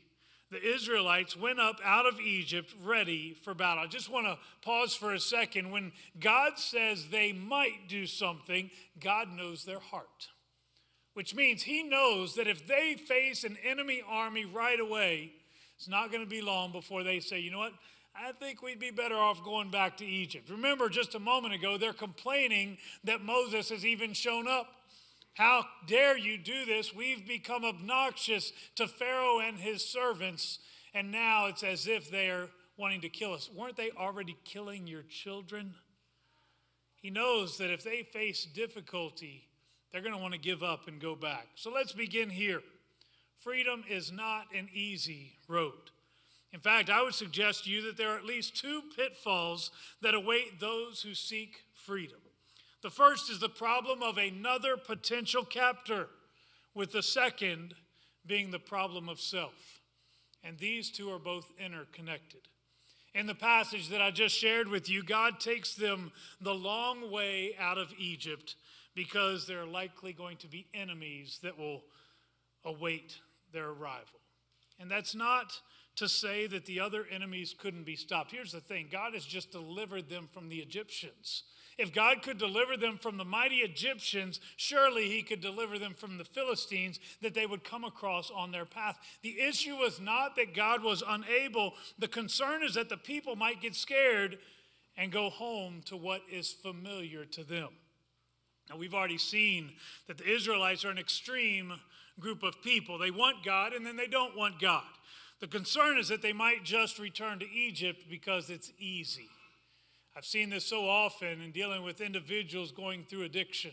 The 0.51 0.63
Israelites 0.63 1.37
went 1.37 1.61
up 1.61 1.77
out 1.85 2.07
of 2.07 2.21
Egypt 2.21 2.73
ready 2.83 3.35
for 3.35 3.53
battle. 3.53 3.85
I 3.85 3.87
just 3.87 4.11
want 4.11 4.27
to 4.27 4.39
pause 4.63 4.95
for 4.95 5.13
a 5.13 5.21
second. 5.21 5.71
When 5.71 5.93
God 6.19 6.59
says 6.59 7.09
they 7.09 7.33
might 7.33 7.89
do 7.89 8.07
something, 8.07 8.71
God 8.99 9.29
knows 9.31 9.65
their 9.65 9.81
heart, 9.81 10.29
which 11.13 11.35
means 11.35 11.63
He 11.63 11.83
knows 11.83 12.35
that 12.37 12.47
if 12.47 12.67
they 12.67 12.95
face 12.95 13.45
an 13.45 13.59
enemy 13.63 14.03
army 14.09 14.47
right 14.47 14.81
away, 14.81 15.33
it's 15.77 15.89
not 15.89 16.11
going 16.11 16.25
to 16.25 16.31
be 16.31 16.41
long 16.41 16.73
before 16.73 17.03
they 17.03 17.21
say, 17.21 17.41
you 17.41 17.51
know 17.51 17.59
what? 17.59 17.75
I 18.21 18.33
think 18.33 18.63
we'd 18.63 18.81
be 18.81 18.91
better 18.91 19.15
off 19.15 19.45
going 19.45 19.71
back 19.71 19.97
to 19.99 20.05
Egypt. 20.05 20.51
Remember, 20.51 20.89
just 20.89 21.15
a 21.15 21.21
moment 21.21 21.55
ago, 21.55 21.79
they're 21.79 21.93
complaining 21.93 22.79
that 23.05 23.23
Moses 23.23 23.69
has 23.69 23.87
even 23.87 24.13
shown 24.13 24.49
up. 24.49 24.67
How 25.35 25.65
dare 25.87 26.19
you 26.19 26.37
do 26.37 26.65
this? 26.65 26.93
We've 26.93 27.27
become 27.27 27.65
obnoxious 27.65 28.53
to 28.75 28.89
Pharaoh 28.89 29.39
and 29.39 29.57
his 29.59 29.85
servants, 29.85 30.59
and 30.93 31.13
now 31.13 31.47
it's 31.47 31.63
as 31.63 31.87
if 31.87 32.11
they're 32.11 32.49
wanting 32.77 33.03
to 33.03 33.09
kill 33.09 33.35
us. 33.35 33.49
Weren't 33.55 33.77
they 33.77 33.93
already 33.97 34.37
killing 34.45 34.89
your 34.89 35.03
children? 35.03 35.75
He 36.97 37.11
knows 37.11 37.57
that 37.59 37.71
if 37.71 37.85
they 37.85 38.03
face 38.03 38.45
difficulty, 38.45 39.45
they're 39.93 40.03
going 40.03 40.15
to 40.15 40.21
want 40.21 40.35
to 40.35 40.41
give 40.41 40.65
up 40.65 40.89
and 40.89 41.01
go 41.01 41.15
back. 41.15 41.47
So 41.55 41.71
let's 41.71 41.93
begin 41.93 42.31
here. 42.31 42.63
Freedom 43.37 43.85
is 43.89 44.11
not 44.11 44.47
an 44.53 44.69
easy 44.75 45.39
road. 45.47 45.93
In 46.53 46.61
fact, 46.61 46.89
I 46.89 47.03
would 47.03 47.15
suggest 47.15 47.65
to 47.65 47.71
you 47.71 47.83
that 47.83 47.97
there 47.97 48.11
are 48.11 48.17
at 48.17 48.25
least 48.25 48.57
two 48.57 48.83
pitfalls 48.97 49.71
that 50.01 50.15
await 50.15 50.61
those 50.61 51.03
who 51.03 51.15
seek 51.15 51.65
freedom. 51.75 52.19
The 52.83 52.91
first 52.91 53.31
is 53.31 53.41
the 53.41 53.49
problem 53.49 54.03
of 54.03 54.17
another 54.17 54.77
potential 54.77 55.45
captor, 55.45 56.09
with 56.75 56.93
the 56.93 57.03
second 57.03 57.75
being 58.25 58.51
the 58.51 58.59
problem 58.59 59.09
of 59.09 59.21
self. 59.21 59.81
And 60.45 60.59
these 60.59 60.91
two 60.91 61.11
are 61.11 61.19
both 61.19 61.51
interconnected. 61.59 62.43
In 63.15 63.27
the 63.27 63.35
passage 63.35 63.89
that 63.89 64.01
I 64.01 64.11
just 64.11 64.37
shared 64.37 64.69
with 64.69 64.89
you, 64.89 65.03
God 65.03 65.41
takes 65.41 65.75
them 65.75 66.13
the 66.41 66.55
long 66.55 67.11
way 67.11 67.57
out 67.59 67.79
of 67.79 67.93
Egypt 67.99 68.55
because 68.95 69.47
there 69.47 69.61
are 69.61 69.67
likely 69.67 70.13
going 70.13 70.37
to 70.39 70.47
be 70.47 70.67
enemies 70.73 71.41
that 71.43 71.59
will 71.59 71.83
await 72.65 73.19
their 73.53 73.71
arrival. 73.71 74.21
And 74.79 74.91
that's 74.91 75.15
not 75.15 75.61
to 75.99 76.09
say 76.09 76.47
that 76.47 76.67
the 76.67 76.81
other 76.81 77.07
enemies 77.11 77.55
couldn't 77.57 77.85
be 77.85 77.97
stopped. 77.97 78.33
Here's 78.33 78.53
the 78.53 78.61
thing 78.61 78.89
God 78.91 79.15
has 79.15 79.25
just 79.25 79.51
delivered 79.51 80.09
them 80.09 80.29
from 80.33 80.49
the 80.49 80.59
Egyptians. 80.59 81.43
If 81.77 81.95
God 81.95 82.23
could 82.23 82.39
deliver 82.39 82.77
them 82.77 82.99
from 82.99 83.19
the 83.19 83.25
mighty 83.25 83.57
Egyptians, 83.57 84.41
surely 84.57 85.09
he 85.09 85.23
could 85.23 85.41
deliver 85.41 85.79
them 85.79 85.95
from 85.95 86.19
the 86.19 86.25
Philistines 86.25 86.99
that 87.23 87.35
they 87.35 87.47
would 87.47 87.63
come 87.63 87.85
across 87.85 88.33
on 88.35 88.51
their 88.51 88.65
path. 88.65 88.99
The 89.23 89.41
issue 89.41 89.77
was 89.77 90.01
not 90.01 90.35
that 90.37 90.55
God 90.55 90.83
was 90.83 91.05
unable, 91.07 91.75
the 91.97 92.09
concern 92.09 92.65
is 92.65 92.75
that 92.75 92.89
the 92.89 92.97
people 92.97 93.37
might 93.37 93.63
get 93.63 93.77
scared 93.77 94.39
and 94.97 95.13
go 95.13 95.31
home 95.31 95.83
to 95.85 95.97
what 95.97 96.23
is 96.31 96.53
familiar 96.53 97.25
to 97.27 97.45
them. 97.45 97.69
Now, 98.69 98.77
we've 98.77 98.95
already 98.95 99.19
seen 99.19 99.73
that 100.09 100.19
the 100.19 100.29
Israelites 100.29 100.85
are 100.85 100.91
an 100.91 100.99
extreme 100.99 101.75
group 102.19 102.43
of 102.43 102.61
people. 102.63 102.99
They 102.99 103.13
want 103.13 103.45
God 103.45 103.73
and 103.73 103.87
then 103.87 103.97
they 103.97 104.09
don't 104.09 104.37
want 104.37 104.61
God. 104.61 104.83
The 105.41 105.47
concern 105.47 105.99
is 105.99 106.09
that 106.09 106.23
they 106.23 106.33
might 106.33 106.65
just 106.65 106.99
return 106.99 107.39
to 107.39 107.51
Egypt 107.51 108.05
because 108.11 108.51
it's 108.51 108.73
easy. 108.79 109.29
I've 110.17 110.25
seen 110.25 110.51
this 110.51 110.65
so 110.65 110.89
often 110.89 111.41
in 111.41 111.53
dealing 111.53 111.85
with 111.85 112.01
individuals 112.01 112.73
going 112.73 113.05
through 113.05 113.23
addiction. 113.23 113.71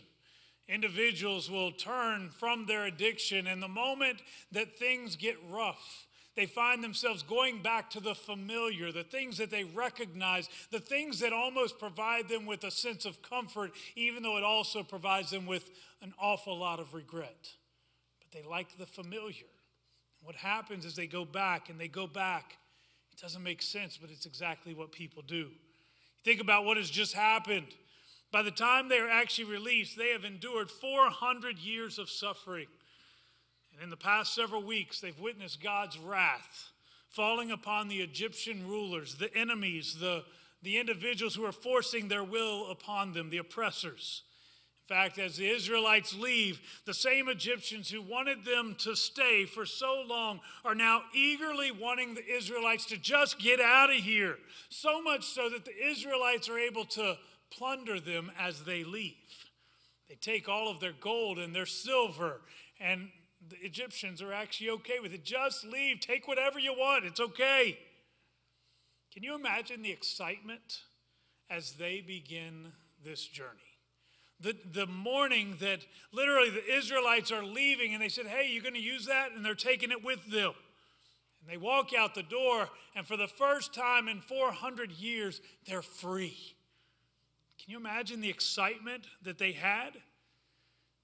Individuals 0.68 1.50
will 1.50 1.72
turn 1.72 2.30
from 2.30 2.66
their 2.66 2.86
addiction, 2.86 3.46
and 3.46 3.62
the 3.62 3.68
moment 3.68 4.22
that 4.52 4.78
things 4.78 5.16
get 5.16 5.36
rough, 5.48 6.06
they 6.36 6.46
find 6.46 6.84
themselves 6.84 7.22
going 7.22 7.62
back 7.62 7.88
to 7.90 8.00
the 8.00 8.14
familiar, 8.14 8.92
the 8.92 9.04
things 9.04 9.38
that 9.38 9.50
they 9.50 9.64
recognize, 9.64 10.48
the 10.70 10.80
things 10.80 11.18
that 11.20 11.32
almost 11.32 11.78
provide 11.78 12.28
them 12.28 12.46
with 12.46 12.62
a 12.62 12.70
sense 12.70 13.04
of 13.04 13.22
comfort, 13.22 13.72
even 13.96 14.22
though 14.22 14.36
it 14.36 14.44
also 14.44 14.82
provides 14.82 15.30
them 15.30 15.46
with 15.46 15.70
an 16.02 16.12
awful 16.20 16.56
lot 16.58 16.78
of 16.78 16.94
regret. 16.94 17.54
But 18.20 18.30
they 18.32 18.46
like 18.46 18.76
the 18.76 18.86
familiar. 18.86 19.46
What 20.26 20.34
happens 20.34 20.84
is 20.84 20.96
they 20.96 21.06
go 21.06 21.24
back 21.24 21.70
and 21.70 21.78
they 21.78 21.86
go 21.86 22.08
back. 22.08 22.56
It 23.12 23.20
doesn't 23.22 23.44
make 23.44 23.62
sense, 23.62 23.96
but 23.96 24.10
it's 24.10 24.26
exactly 24.26 24.74
what 24.74 24.90
people 24.90 25.22
do. 25.24 25.50
Think 26.24 26.40
about 26.40 26.64
what 26.64 26.78
has 26.78 26.90
just 26.90 27.14
happened. 27.14 27.68
By 28.32 28.42
the 28.42 28.50
time 28.50 28.88
they 28.88 28.98
are 28.98 29.08
actually 29.08 29.44
released, 29.44 29.96
they 29.96 30.08
have 30.08 30.24
endured 30.24 30.68
400 30.68 31.60
years 31.60 32.00
of 32.00 32.10
suffering. 32.10 32.66
And 33.72 33.80
in 33.84 33.88
the 33.88 33.96
past 33.96 34.34
several 34.34 34.64
weeks, 34.64 35.00
they've 35.00 35.16
witnessed 35.20 35.62
God's 35.62 35.96
wrath 35.96 36.72
falling 37.08 37.52
upon 37.52 37.86
the 37.86 38.00
Egyptian 38.00 38.66
rulers, 38.66 39.14
the 39.14 39.32
enemies, 39.32 39.98
the, 40.00 40.24
the 40.60 40.76
individuals 40.76 41.36
who 41.36 41.44
are 41.44 41.52
forcing 41.52 42.08
their 42.08 42.24
will 42.24 42.68
upon 42.68 43.12
them, 43.12 43.30
the 43.30 43.38
oppressors. 43.38 44.24
Fact, 44.86 45.18
as 45.18 45.36
the 45.36 45.48
Israelites 45.48 46.14
leave, 46.14 46.60
the 46.84 46.94
same 46.94 47.28
Egyptians 47.28 47.90
who 47.90 48.00
wanted 48.00 48.44
them 48.44 48.76
to 48.78 48.94
stay 48.94 49.44
for 49.44 49.66
so 49.66 50.02
long 50.06 50.40
are 50.64 50.74
now 50.74 51.02
eagerly 51.14 51.70
wanting 51.70 52.14
the 52.14 52.24
Israelites 52.24 52.86
to 52.86 52.96
just 52.96 53.38
get 53.38 53.60
out 53.60 53.90
of 53.90 53.96
here. 53.96 54.38
So 54.68 55.02
much 55.02 55.24
so 55.24 55.48
that 55.50 55.64
the 55.64 55.86
Israelites 55.90 56.48
are 56.48 56.58
able 56.58 56.84
to 56.86 57.16
plunder 57.50 57.98
them 57.98 58.30
as 58.38 58.62
they 58.62 58.84
leave. 58.84 59.14
They 60.08 60.14
take 60.14 60.48
all 60.48 60.70
of 60.70 60.80
their 60.80 60.94
gold 60.98 61.38
and 61.38 61.54
their 61.54 61.66
silver, 61.66 62.40
and 62.80 63.08
the 63.48 63.56
Egyptians 63.64 64.22
are 64.22 64.32
actually 64.32 64.70
okay 64.70 65.00
with 65.02 65.12
it. 65.12 65.24
Just 65.24 65.64
leave, 65.64 66.00
take 66.00 66.28
whatever 66.28 66.58
you 66.58 66.72
want, 66.72 67.04
it's 67.04 67.20
okay. 67.20 67.78
Can 69.12 69.22
you 69.22 69.34
imagine 69.34 69.82
the 69.82 69.90
excitement 69.90 70.82
as 71.50 71.72
they 71.72 72.02
begin 72.06 72.72
this 73.04 73.26
journey? 73.26 73.65
The, 74.40 74.54
the 74.72 74.86
morning 74.86 75.56
that 75.60 75.80
literally 76.12 76.50
the 76.50 76.76
Israelites 76.76 77.32
are 77.32 77.44
leaving 77.44 77.94
and 77.94 78.02
they 78.02 78.08
said, 78.08 78.26
Hey, 78.26 78.50
you're 78.50 78.62
going 78.62 78.74
to 78.74 78.80
use 78.80 79.06
that? 79.06 79.32
And 79.32 79.44
they're 79.44 79.54
taking 79.54 79.90
it 79.90 80.04
with 80.04 80.30
them. 80.30 80.52
And 81.40 81.50
they 81.50 81.56
walk 81.56 81.90
out 81.96 82.14
the 82.14 82.22
door, 82.22 82.68
and 82.94 83.06
for 83.06 83.16
the 83.16 83.28
first 83.28 83.72
time 83.72 84.08
in 84.08 84.20
400 84.20 84.90
years, 84.92 85.40
they're 85.66 85.82
free. 85.82 86.56
Can 87.62 87.72
you 87.72 87.78
imagine 87.78 88.20
the 88.20 88.30
excitement 88.30 89.06
that 89.22 89.38
they 89.38 89.52
had? 89.52 89.90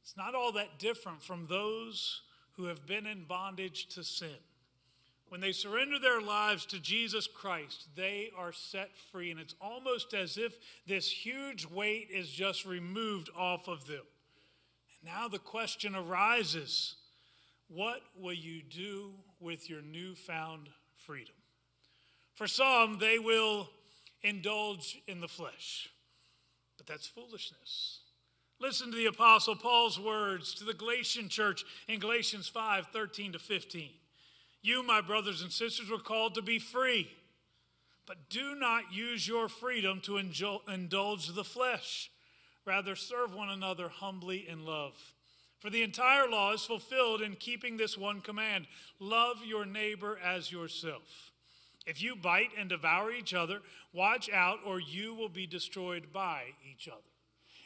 It's 0.02 0.16
not 0.16 0.34
all 0.34 0.52
that 0.52 0.78
different 0.78 1.22
from 1.22 1.46
those 1.48 2.22
who 2.56 2.64
have 2.64 2.86
been 2.86 3.06
in 3.06 3.24
bondage 3.24 3.86
to 3.94 4.04
sin. 4.04 4.36
When 5.32 5.40
they 5.40 5.52
surrender 5.52 5.98
their 5.98 6.20
lives 6.20 6.66
to 6.66 6.78
Jesus 6.78 7.26
Christ, 7.26 7.88
they 7.96 8.30
are 8.36 8.52
set 8.52 8.90
free. 9.10 9.30
And 9.30 9.40
it's 9.40 9.54
almost 9.62 10.12
as 10.12 10.36
if 10.36 10.58
this 10.86 11.10
huge 11.10 11.64
weight 11.64 12.08
is 12.12 12.28
just 12.28 12.66
removed 12.66 13.30
off 13.34 13.66
of 13.66 13.86
them. 13.86 14.02
And 14.90 15.10
now 15.10 15.28
the 15.28 15.38
question 15.38 15.96
arises 15.96 16.96
what 17.68 18.02
will 18.14 18.34
you 18.34 18.60
do 18.62 19.12
with 19.40 19.70
your 19.70 19.80
newfound 19.80 20.68
freedom? 20.96 21.36
For 22.34 22.46
some, 22.46 22.98
they 22.98 23.18
will 23.18 23.70
indulge 24.20 25.00
in 25.06 25.22
the 25.22 25.28
flesh, 25.28 25.88
but 26.76 26.86
that's 26.86 27.06
foolishness. 27.06 28.00
Listen 28.60 28.90
to 28.90 28.98
the 28.98 29.06
Apostle 29.06 29.56
Paul's 29.56 29.98
words 29.98 30.52
to 30.56 30.64
the 30.64 30.74
Galatian 30.74 31.30
church 31.30 31.64
in 31.88 32.00
Galatians 32.00 32.48
5 32.48 32.88
13 32.92 33.32
to 33.32 33.38
15. 33.38 33.92
You, 34.62 34.82
my 34.82 35.00
brothers 35.00 35.42
and 35.42 35.50
sisters, 35.50 35.90
were 35.90 35.98
called 35.98 36.34
to 36.36 36.42
be 36.42 36.58
free, 36.58 37.10
but 38.06 38.30
do 38.30 38.54
not 38.54 38.92
use 38.92 39.26
your 39.26 39.48
freedom 39.48 40.00
to 40.02 40.18
indulge 40.18 41.34
the 41.34 41.44
flesh. 41.44 42.10
Rather, 42.64 42.94
serve 42.94 43.34
one 43.34 43.48
another 43.48 43.88
humbly 43.88 44.48
in 44.48 44.64
love. 44.64 44.94
For 45.58 45.70
the 45.70 45.82
entire 45.82 46.28
law 46.28 46.52
is 46.52 46.64
fulfilled 46.64 47.22
in 47.22 47.34
keeping 47.36 47.76
this 47.76 47.98
one 47.98 48.20
command 48.20 48.66
love 48.98 49.44
your 49.44 49.64
neighbor 49.64 50.18
as 50.22 50.50
yourself. 50.50 51.32
If 51.86 52.00
you 52.00 52.14
bite 52.14 52.50
and 52.56 52.68
devour 52.68 53.10
each 53.10 53.34
other, 53.34 53.60
watch 53.92 54.30
out, 54.30 54.58
or 54.64 54.80
you 54.80 55.14
will 55.14 55.28
be 55.28 55.46
destroyed 55.46 56.12
by 56.12 56.54
each 56.68 56.88
other. 56.88 57.11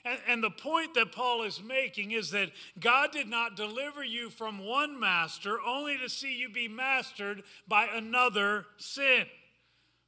And, 0.07 0.19
and 0.29 0.43
the 0.43 0.51
point 0.51 0.95
that 0.95 1.11
Paul 1.11 1.43
is 1.43 1.61
making 1.61 2.13
is 2.13 2.31
that 2.31 2.51
God 2.79 3.11
did 3.11 3.29
not 3.29 3.57
deliver 3.57 4.05
you 4.05 4.31
from 4.31 4.65
one 4.65 5.01
master 5.01 5.59
only 5.67 5.99
to 5.99 6.09
see 6.09 6.39
you 6.39 6.49
be 6.49 6.69
mastered 6.69 7.43
by 7.67 7.89
another 7.93 8.67
sin. 8.79 9.27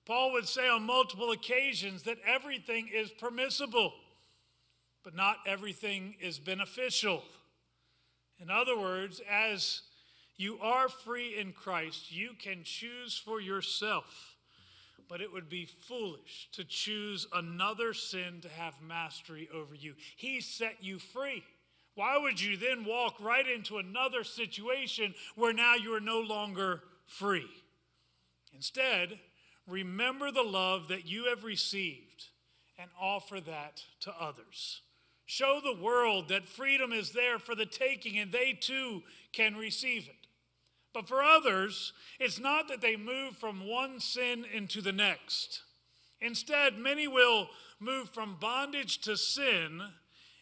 Paul 0.07 0.33
would 0.33 0.47
say 0.47 0.69
on 0.69 0.85
multiple 0.85 1.33
occasions 1.33 2.05
that 2.05 2.19
everything 2.25 2.89
is 2.95 3.11
permissible, 3.11 3.93
but 5.03 5.17
not 5.17 5.39
everything 5.45 6.15
is 6.21 6.39
beneficial. 6.39 7.25
In 8.41 8.51
other 8.51 8.79
words, 8.79 9.21
as 9.29 9.83
you 10.37 10.61
are 10.61 10.89
free 10.89 11.37
in 11.37 11.53
Christ, 11.53 12.13
you 12.13 12.31
can 12.41 12.63
choose 12.63 13.19
for 13.19 13.41
yourself 13.41 14.28
but 15.09 15.21
it 15.21 15.33
would 15.33 15.49
be 15.49 15.65
foolish 15.65 16.49
to 16.53 16.65
choose 16.65 17.27
another 17.33 17.95
sin 17.95 18.41
to 18.43 18.49
have 18.49 18.75
mastery 18.87 19.49
over 19.55 19.75
you. 19.75 19.95
He 20.17 20.41
set 20.41 20.77
you 20.83 20.99
free. 20.99 21.43
Why 21.95 22.17
would 22.17 22.41
you 22.41 22.57
then 22.57 22.85
walk 22.85 23.17
right 23.19 23.47
into 23.47 23.79
another 23.79 24.23
situation 24.23 25.15
where 25.35 25.53
now 25.53 25.75
you 25.75 25.95
are 25.95 26.01
no 26.01 26.21
longer 26.21 26.83
free? 27.07 27.51
Instead, 28.55 29.19
remember 29.67 30.31
the 30.31 30.43
love 30.43 30.89
that 30.89 31.07
you 31.07 31.25
have 31.25 31.43
received 31.43 32.27
and 32.79 32.91
offer 33.01 33.41
that 33.41 33.83
to 34.01 34.13
others. 34.21 34.83
Show 35.27 35.61
the 35.63 35.83
world 35.83 36.29
that 36.29 36.47
freedom 36.47 36.93
is 36.93 37.11
there 37.13 37.39
for 37.39 37.55
the 37.55 37.67
taking 37.67 38.19
and 38.19 38.31
they 38.31 38.53
too 38.53 39.03
can 39.33 39.57
receive 39.57 40.09
it. 40.09 40.28
But 40.95 41.09
for 41.09 41.23
others, 41.23 41.93
it's 42.19 42.41
not 42.41 42.69
that 42.69 42.81
they 42.81 42.97
move 42.97 43.37
from 43.37 43.67
one 43.67 44.01
sin 44.01 44.45
into 44.53 44.81
the 44.81 44.93
next. 44.93 45.63
Instead, 46.21 46.79
many 46.79 47.07
will 47.07 47.49
move 47.79 48.11
from 48.11 48.37
bondage 48.41 48.99
to 49.03 49.17
sin 49.17 49.83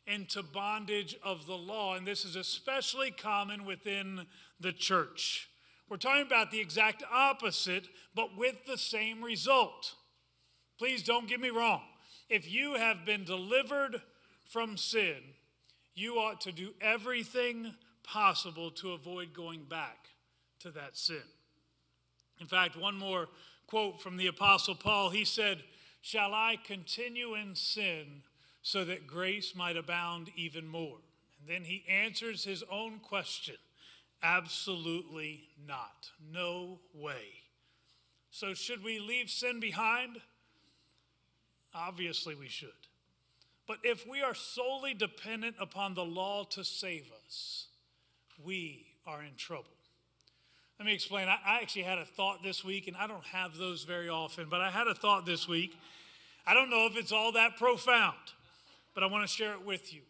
into 0.06 0.42
bondage 0.42 1.16
of 1.22 1.46
the 1.46 1.56
law. 1.56 1.94
And 1.94 2.06
this 2.06 2.24
is 2.24 2.36
especially 2.36 3.10
common 3.10 3.64
within 3.64 4.26
the 4.60 4.72
church. 4.72 5.48
We're 5.88 5.96
talking 5.96 6.26
about 6.26 6.50
the 6.50 6.60
exact 6.60 7.02
opposite, 7.12 7.88
but 8.14 8.36
with 8.36 8.66
the 8.66 8.78
same 8.78 9.22
result. 9.22 9.94
Please 10.78 11.02
don't 11.02 11.28
get 11.28 11.40
me 11.40 11.50
wrong. 11.50 11.82
If 12.28 12.50
you 12.50 12.74
have 12.74 13.04
been 13.04 13.24
delivered 13.24 14.02
from 14.44 14.76
sin, 14.76 15.16
you 15.94 16.14
ought 16.14 16.40
to 16.42 16.52
do 16.52 16.70
everything 16.80 17.74
possible 18.02 18.70
to 18.70 18.92
avoid 18.92 19.32
going 19.32 19.64
back 19.64 20.05
to 20.66 20.72
that 20.72 20.96
sin. 20.96 21.22
In 22.40 22.46
fact, 22.48 22.76
one 22.76 22.96
more 22.96 23.28
quote 23.68 24.02
from 24.02 24.16
the 24.16 24.26
Apostle 24.26 24.74
Paul 24.74 25.10
he 25.10 25.24
said, 25.24 25.62
Shall 26.02 26.34
I 26.34 26.58
continue 26.62 27.34
in 27.34 27.54
sin 27.54 28.22
so 28.62 28.84
that 28.84 29.06
grace 29.06 29.54
might 29.54 29.76
abound 29.76 30.30
even 30.34 30.66
more? 30.66 30.98
And 31.40 31.48
then 31.48 31.64
he 31.64 31.84
answers 31.88 32.44
his 32.44 32.64
own 32.70 32.98
question 32.98 33.56
Absolutely 34.22 35.48
not. 35.66 36.10
No 36.32 36.80
way. 36.92 37.42
So, 38.30 38.54
should 38.54 38.82
we 38.82 38.98
leave 38.98 39.30
sin 39.30 39.60
behind? 39.60 40.16
Obviously, 41.74 42.34
we 42.34 42.48
should. 42.48 42.70
But 43.68 43.78
if 43.84 44.06
we 44.06 44.20
are 44.20 44.34
solely 44.34 44.94
dependent 44.94 45.56
upon 45.60 45.94
the 45.94 46.04
law 46.04 46.44
to 46.50 46.64
save 46.64 47.10
us, 47.24 47.66
we 48.42 48.86
are 49.06 49.22
in 49.22 49.36
trouble. 49.36 49.75
Let 50.78 50.86
me 50.86 50.94
explain. 50.94 51.28
I, 51.28 51.38
I 51.44 51.60
actually 51.62 51.82
had 51.82 51.98
a 51.98 52.04
thought 52.04 52.42
this 52.42 52.64
week, 52.64 52.86
and 52.86 52.96
I 52.96 53.06
don't 53.06 53.24
have 53.26 53.56
those 53.56 53.84
very 53.84 54.08
often, 54.08 54.48
but 54.50 54.60
I 54.60 54.70
had 54.70 54.86
a 54.86 54.94
thought 54.94 55.24
this 55.24 55.48
week. 55.48 55.76
I 56.46 56.54
don't 56.54 56.70
know 56.70 56.86
if 56.86 56.96
it's 56.96 57.12
all 57.12 57.32
that 57.32 57.56
profound, 57.56 58.16
but 58.94 59.02
I 59.02 59.06
want 59.06 59.26
to 59.26 59.34
share 59.34 59.52
it 59.52 59.64
with 59.64 59.92
you. 59.94 60.02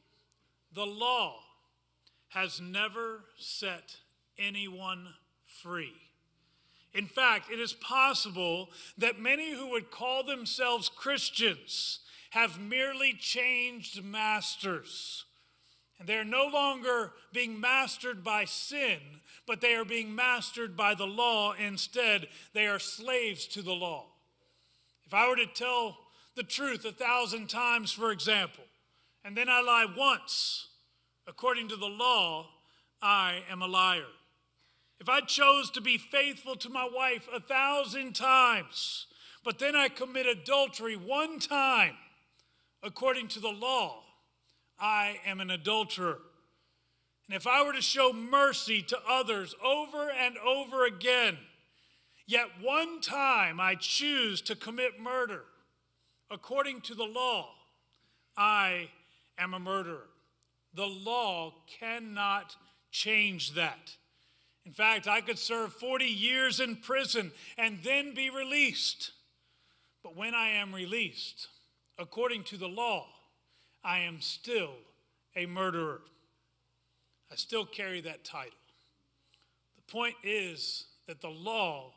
The 0.75 0.85
law 0.85 1.41
has 2.31 2.61
never 2.61 3.25
set 3.39 3.97
anyone 4.39 5.15
free. 5.63 5.95
In 6.93 7.07
fact, 7.07 7.51
it 7.51 7.61
is 7.61 7.73
possible 7.75 8.71
that 8.99 9.21
many 9.21 9.55
who 9.55 9.71
would 9.71 9.91
call 9.91 10.25
themselves 10.25 10.89
Christians 10.89 12.01
have 12.31 12.61
merely 12.61 13.13
changed 13.13 14.03
masters. 14.03 15.25
And 15.99 16.09
they 16.09 16.17
are 16.17 16.25
no 16.25 16.47
longer 16.47 17.13
being 17.33 17.61
mastered 17.61 18.25
by 18.25 18.45
sin, 18.45 18.99
but 19.47 19.61
they 19.61 19.75
are 19.75 19.85
being 19.85 20.15
mastered 20.15 20.77
by 20.77 20.95
the 20.95 21.07
law 21.07 21.53
instead. 21.53 22.29
They 22.53 22.67
are 22.67 22.79
slaves 22.79 23.47
to 23.49 23.63
the 23.63 23.73
law. 23.73 24.07
If 25.07 25.15
I 25.15 25.29
were 25.29 25.37
to 25.37 25.47
tell 25.47 25.99
the 26.35 26.43
truth 26.43 26.85
a 26.85 26.93
thousand 26.93 27.49
times, 27.49 27.93
for 27.93 28.11
example, 28.11 28.65
and 29.25 29.37
then 29.37 29.49
I 29.49 29.61
lie 29.61 29.87
once, 29.97 30.69
according 31.27 31.69
to 31.69 31.77
the 31.77 31.87
law, 31.87 32.49
I 33.01 33.43
am 33.51 33.63
a 33.63 33.67
liar. 33.67 34.07
If 34.99 35.09
I 35.09 35.21
chose 35.21 35.71
to 35.73 35.81
be 35.81 35.99
faithful 35.99 36.57
to 36.57 36.71
my 36.71 36.89
wife 36.93 37.29
a 37.33 37.41
thousand 37.41 38.15
times, 38.15 39.07
but 39.45 39.59
then 39.59 39.77
I 39.77 39.89
commit 39.89 40.27
adultery 40.27 40.97
one 40.97 41.39
time, 41.39 41.95
according 42.83 43.29
to 43.29 43.41
the 43.41 43.49
law, 43.51 44.03
I 44.79 45.21
am 45.25 45.41
an 45.41 45.51
adulterer. 45.51 46.19
And 47.29 47.37
if 47.37 47.47
I 47.47 47.65
were 47.65 47.73
to 47.73 47.83
show 47.83 48.13
mercy 48.13 48.83
to 48.83 48.99
others 49.09 49.55
over 49.65 50.11
and 50.11 50.39
over 50.39 50.85
again, 50.85 51.39
yet 52.27 52.47
one 52.61 53.01
time 53.01 53.61
I 53.61 53.75
choose 53.75 54.41
to 54.43 54.55
commit 54.55 55.01
murder, 55.01 55.43
according 56.31 56.83
to 56.83 56.95
the 56.95 57.05
law, 57.05 57.49
I 58.37 58.91
am 59.39 59.55
a 59.55 59.59
murderer. 59.59 60.09
The 60.75 60.87
law 60.87 61.55
cannot 61.81 62.55
change 62.91 63.55
that. 63.55 63.97
In 64.65 64.73
fact, 64.73 65.09
I 65.09 65.21
could 65.21 65.39
serve 65.39 65.73
40 65.73 66.05
years 66.05 66.61
in 66.61 66.77
prison 66.77 67.33
and 67.57 67.79
then 67.83 68.15
be 68.15 68.31
released. 68.31 69.13
But 70.03 70.17
when 70.17 70.35
I 70.35 70.51
am 70.51 70.75
released, 70.75 71.49
according 71.99 72.45
to 72.45 72.57
the 72.57 72.69
law, 72.69 73.07
I 73.83 74.01
am 74.01 74.21
still 74.21 74.75
a 75.35 75.47
murderer. 75.47 76.03
I 77.31 77.37
still 77.37 77.65
carry 77.65 78.01
that 78.03 78.25
title. 78.25 78.53
The 79.77 79.93
point 79.93 80.17
is 80.23 80.87
that 81.07 81.21
the 81.21 81.29
law 81.29 81.93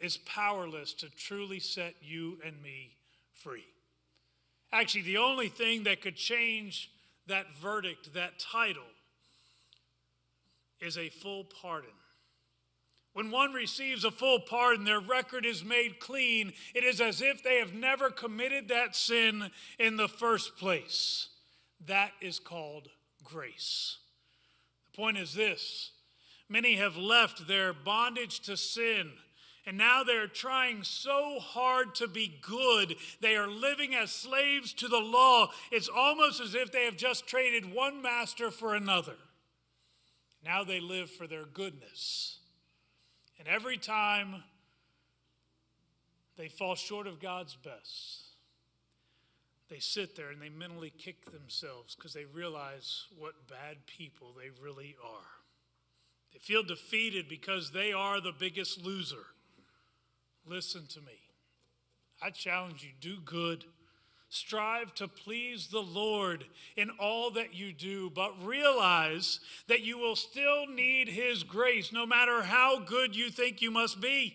is 0.00 0.16
powerless 0.18 0.92
to 0.94 1.10
truly 1.10 1.60
set 1.60 1.94
you 2.00 2.38
and 2.44 2.62
me 2.62 2.96
free. 3.34 3.66
Actually, 4.72 5.02
the 5.02 5.16
only 5.16 5.48
thing 5.48 5.84
that 5.84 6.00
could 6.00 6.16
change 6.16 6.90
that 7.26 7.46
verdict, 7.60 8.14
that 8.14 8.38
title, 8.38 8.82
is 10.80 10.96
a 10.96 11.08
full 11.08 11.44
pardon. 11.44 11.90
When 13.12 13.30
one 13.30 13.52
receives 13.52 14.04
a 14.04 14.10
full 14.10 14.40
pardon, 14.40 14.84
their 14.84 15.00
record 15.00 15.44
is 15.44 15.64
made 15.64 15.98
clean. 15.98 16.52
It 16.74 16.84
is 16.84 17.00
as 17.00 17.20
if 17.20 17.42
they 17.42 17.56
have 17.56 17.74
never 17.74 18.10
committed 18.10 18.68
that 18.68 18.94
sin 18.94 19.50
in 19.78 19.96
the 19.96 20.06
first 20.06 20.56
place. 20.56 21.28
That 21.86 22.12
is 22.20 22.38
called 22.38 22.88
grace. 23.24 23.98
Point 24.98 25.16
is 25.16 25.32
this 25.32 25.92
many 26.48 26.74
have 26.74 26.96
left 26.96 27.46
their 27.46 27.72
bondage 27.72 28.40
to 28.40 28.56
sin. 28.56 29.12
And 29.64 29.76
now 29.76 30.02
they're 30.02 30.26
trying 30.26 30.82
so 30.82 31.38
hard 31.38 31.94
to 31.96 32.08
be 32.08 32.38
good. 32.40 32.96
They 33.20 33.36
are 33.36 33.46
living 33.46 33.94
as 33.94 34.10
slaves 34.10 34.72
to 34.74 34.88
the 34.88 34.98
law. 34.98 35.50
It's 35.70 35.90
almost 35.94 36.40
as 36.40 36.54
if 36.54 36.72
they 36.72 36.86
have 36.86 36.96
just 36.96 37.26
traded 37.26 37.72
one 37.72 38.00
master 38.00 38.50
for 38.50 38.74
another. 38.74 39.16
Now 40.42 40.64
they 40.64 40.80
live 40.80 41.10
for 41.10 41.26
their 41.26 41.44
goodness. 41.44 42.38
And 43.38 43.46
every 43.46 43.76
time 43.76 44.42
they 46.38 46.48
fall 46.48 46.76
short 46.76 47.06
of 47.06 47.20
God's 47.20 47.56
best, 47.56 48.27
they 49.68 49.78
sit 49.78 50.16
there 50.16 50.30
and 50.30 50.40
they 50.40 50.48
mentally 50.48 50.92
kick 50.96 51.30
themselves 51.30 51.94
because 51.94 52.14
they 52.14 52.24
realize 52.24 53.06
what 53.18 53.48
bad 53.48 53.86
people 53.86 54.34
they 54.36 54.50
really 54.62 54.96
are. 55.04 55.38
They 56.32 56.38
feel 56.38 56.62
defeated 56.62 57.28
because 57.28 57.70
they 57.70 57.92
are 57.92 58.20
the 58.20 58.32
biggest 58.38 58.84
loser. 58.84 59.26
Listen 60.46 60.86
to 60.88 61.00
me. 61.00 61.20
I 62.22 62.30
challenge 62.30 62.82
you 62.82 62.90
do 63.00 63.20
good. 63.20 63.64
Strive 64.30 64.94
to 64.96 65.08
please 65.08 65.68
the 65.68 65.80
Lord 65.80 66.44
in 66.76 66.90
all 66.98 67.30
that 67.30 67.54
you 67.54 67.72
do, 67.72 68.10
but 68.10 68.44
realize 68.44 69.40
that 69.68 69.80
you 69.80 69.96
will 69.98 70.16
still 70.16 70.66
need 70.66 71.08
His 71.08 71.44
grace 71.44 71.92
no 71.92 72.04
matter 72.04 72.42
how 72.42 72.78
good 72.78 73.16
you 73.16 73.30
think 73.30 73.62
you 73.62 73.70
must 73.70 74.00
be. 74.00 74.34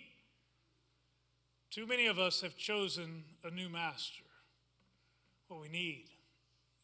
Too 1.69 1.85
many 1.85 2.07
of 2.07 2.17
us 2.17 2.41
have 2.41 2.57
chosen 2.57 3.23
a 3.43 3.51
new 3.51 3.69
master. 3.69 4.23
What 5.47 5.61
we 5.61 5.69
need 5.69 6.05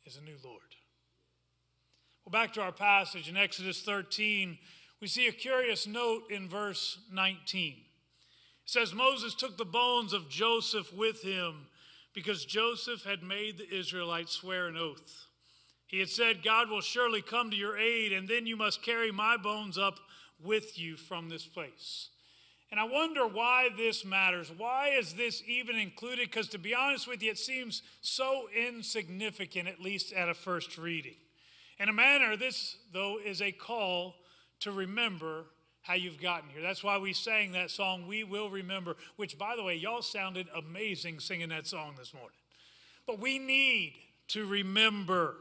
is 0.06 0.18
a 0.18 0.22
new 0.22 0.38
Lord. 0.44 0.62
Well, 2.26 2.32
back 2.32 2.54
to 2.54 2.62
our 2.62 2.72
passage 2.72 3.30
in 3.30 3.38
Exodus 3.38 3.82
13, 3.82 4.58
we 5.02 5.08
see 5.08 5.28
a 5.28 5.32
curious 5.32 5.88
note 5.88 6.24
in 6.30 6.48
verse 6.48 7.00
19. 7.12 7.74
It 7.74 7.82
says, 8.66 8.94
Moses 8.94 9.34
took 9.34 9.58
the 9.58 9.66
bones 9.66 10.14
of 10.14 10.30
Joseph 10.30 10.94
with 10.94 11.24
him 11.24 11.68
because 12.14 12.46
Joseph 12.46 13.04
had 13.04 13.24
made 13.24 13.58
the 13.58 13.74
Israelites 13.74 14.34
swear 14.34 14.68
an 14.68 14.78
oath. 14.78 15.26
He 15.88 16.00
had 16.00 16.10
said, 16.10 16.44
God 16.44 16.70
will 16.70 16.82
surely 16.82 17.22
come 17.22 17.50
to 17.50 17.58
your 17.58 17.78
aid, 17.78 18.12
and 18.12 18.28
then 18.28 18.46
you 18.46 18.56
must 18.56 18.84
carry 18.84 19.12
my 19.12 19.38
bones 19.38 19.78
up 19.78 20.00
with 20.40 20.78
you 20.78 20.98
from 20.98 21.30
this 21.30 21.46
place. 21.46 22.10
And 22.72 22.80
I 22.80 22.84
wonder 22.84 23.28
why 23.28 23.70
this 23.76 24.06
matters. 24.06 24.52
Why 24.56 24.90
is 24.90 25.14
this 25.14 25.42
even 25.48 25.76
included? 25.76 26.30
Because 26.30 26.48
to 26.50 26.60
be 26.60 26.76
honest 26.76 27.08
with 27.08 27.24
you, 27.24 27.32
it 27.32 27.40
seems 27.40 27.82
so 28.02 28.48
insignificant, 28.56 29.68
at 29.68 29.82
least 29.82 30.14
at 30.14 30.30
a 30.30 30.36
first 30.36 30.78
reading. 30.78 31.16
In 31.80 31.90
a 31.90 31.94
manner, 31.94 32.38
this, 32.38 32.78
though, 32.94 33.18
is 33.24 33.42
a 33.42 33.52
call 33.52 34.16
to 34.60 34.72
remember 34.72 35.46
how 35.82 35.96
you've 35.96 36.22
gotten 36.22 36.50
here. 36.50 36.62
That's 36.62 36.84
why 36.84 37.00
we 37.00 37.14
sang 37.14 37.54
that 37.54 37.72
song, 37.72 38.06
We 38.06 38.24
Will 38.24 38.50
Remember, 38.52 38.96
which, 39.16 39.38
by 39.38 39.56
the 39.56 39.64
way, 39.64 39.76
y'all 39.76 40.04
sounded 40.04 40.48
amazing 40.56 41.20
singing 41.20 41.50
that 41.50 41.66
song 41.66 41.96
this 41.98 42.14
morning. 42.14 42.38
But 43.08 43.20
we 43.20 43.40
need 43.40 43.96
to 44.28 44.46
remember. 44.46 45.38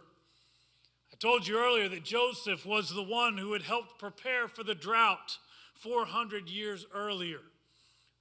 I 1.12 1.16
told 1.16 1.46
you 1.46 1.58
earlier 1.58 1.88
that 1.90 2.04
Joseph 2.04 2.64
was 2.64 2.94
the 2.94 3.02
one 3.02 3.36
who 3.36 3.52
had 3.52 3.62
helped 3.62 3.98
prepare 3.98 4.48
for 4.48 4.64
the 4.64 4.74
drought 4.74 5.36
400 5.80 6.48
years 6.48 6.86
earlier. 6.94 7.40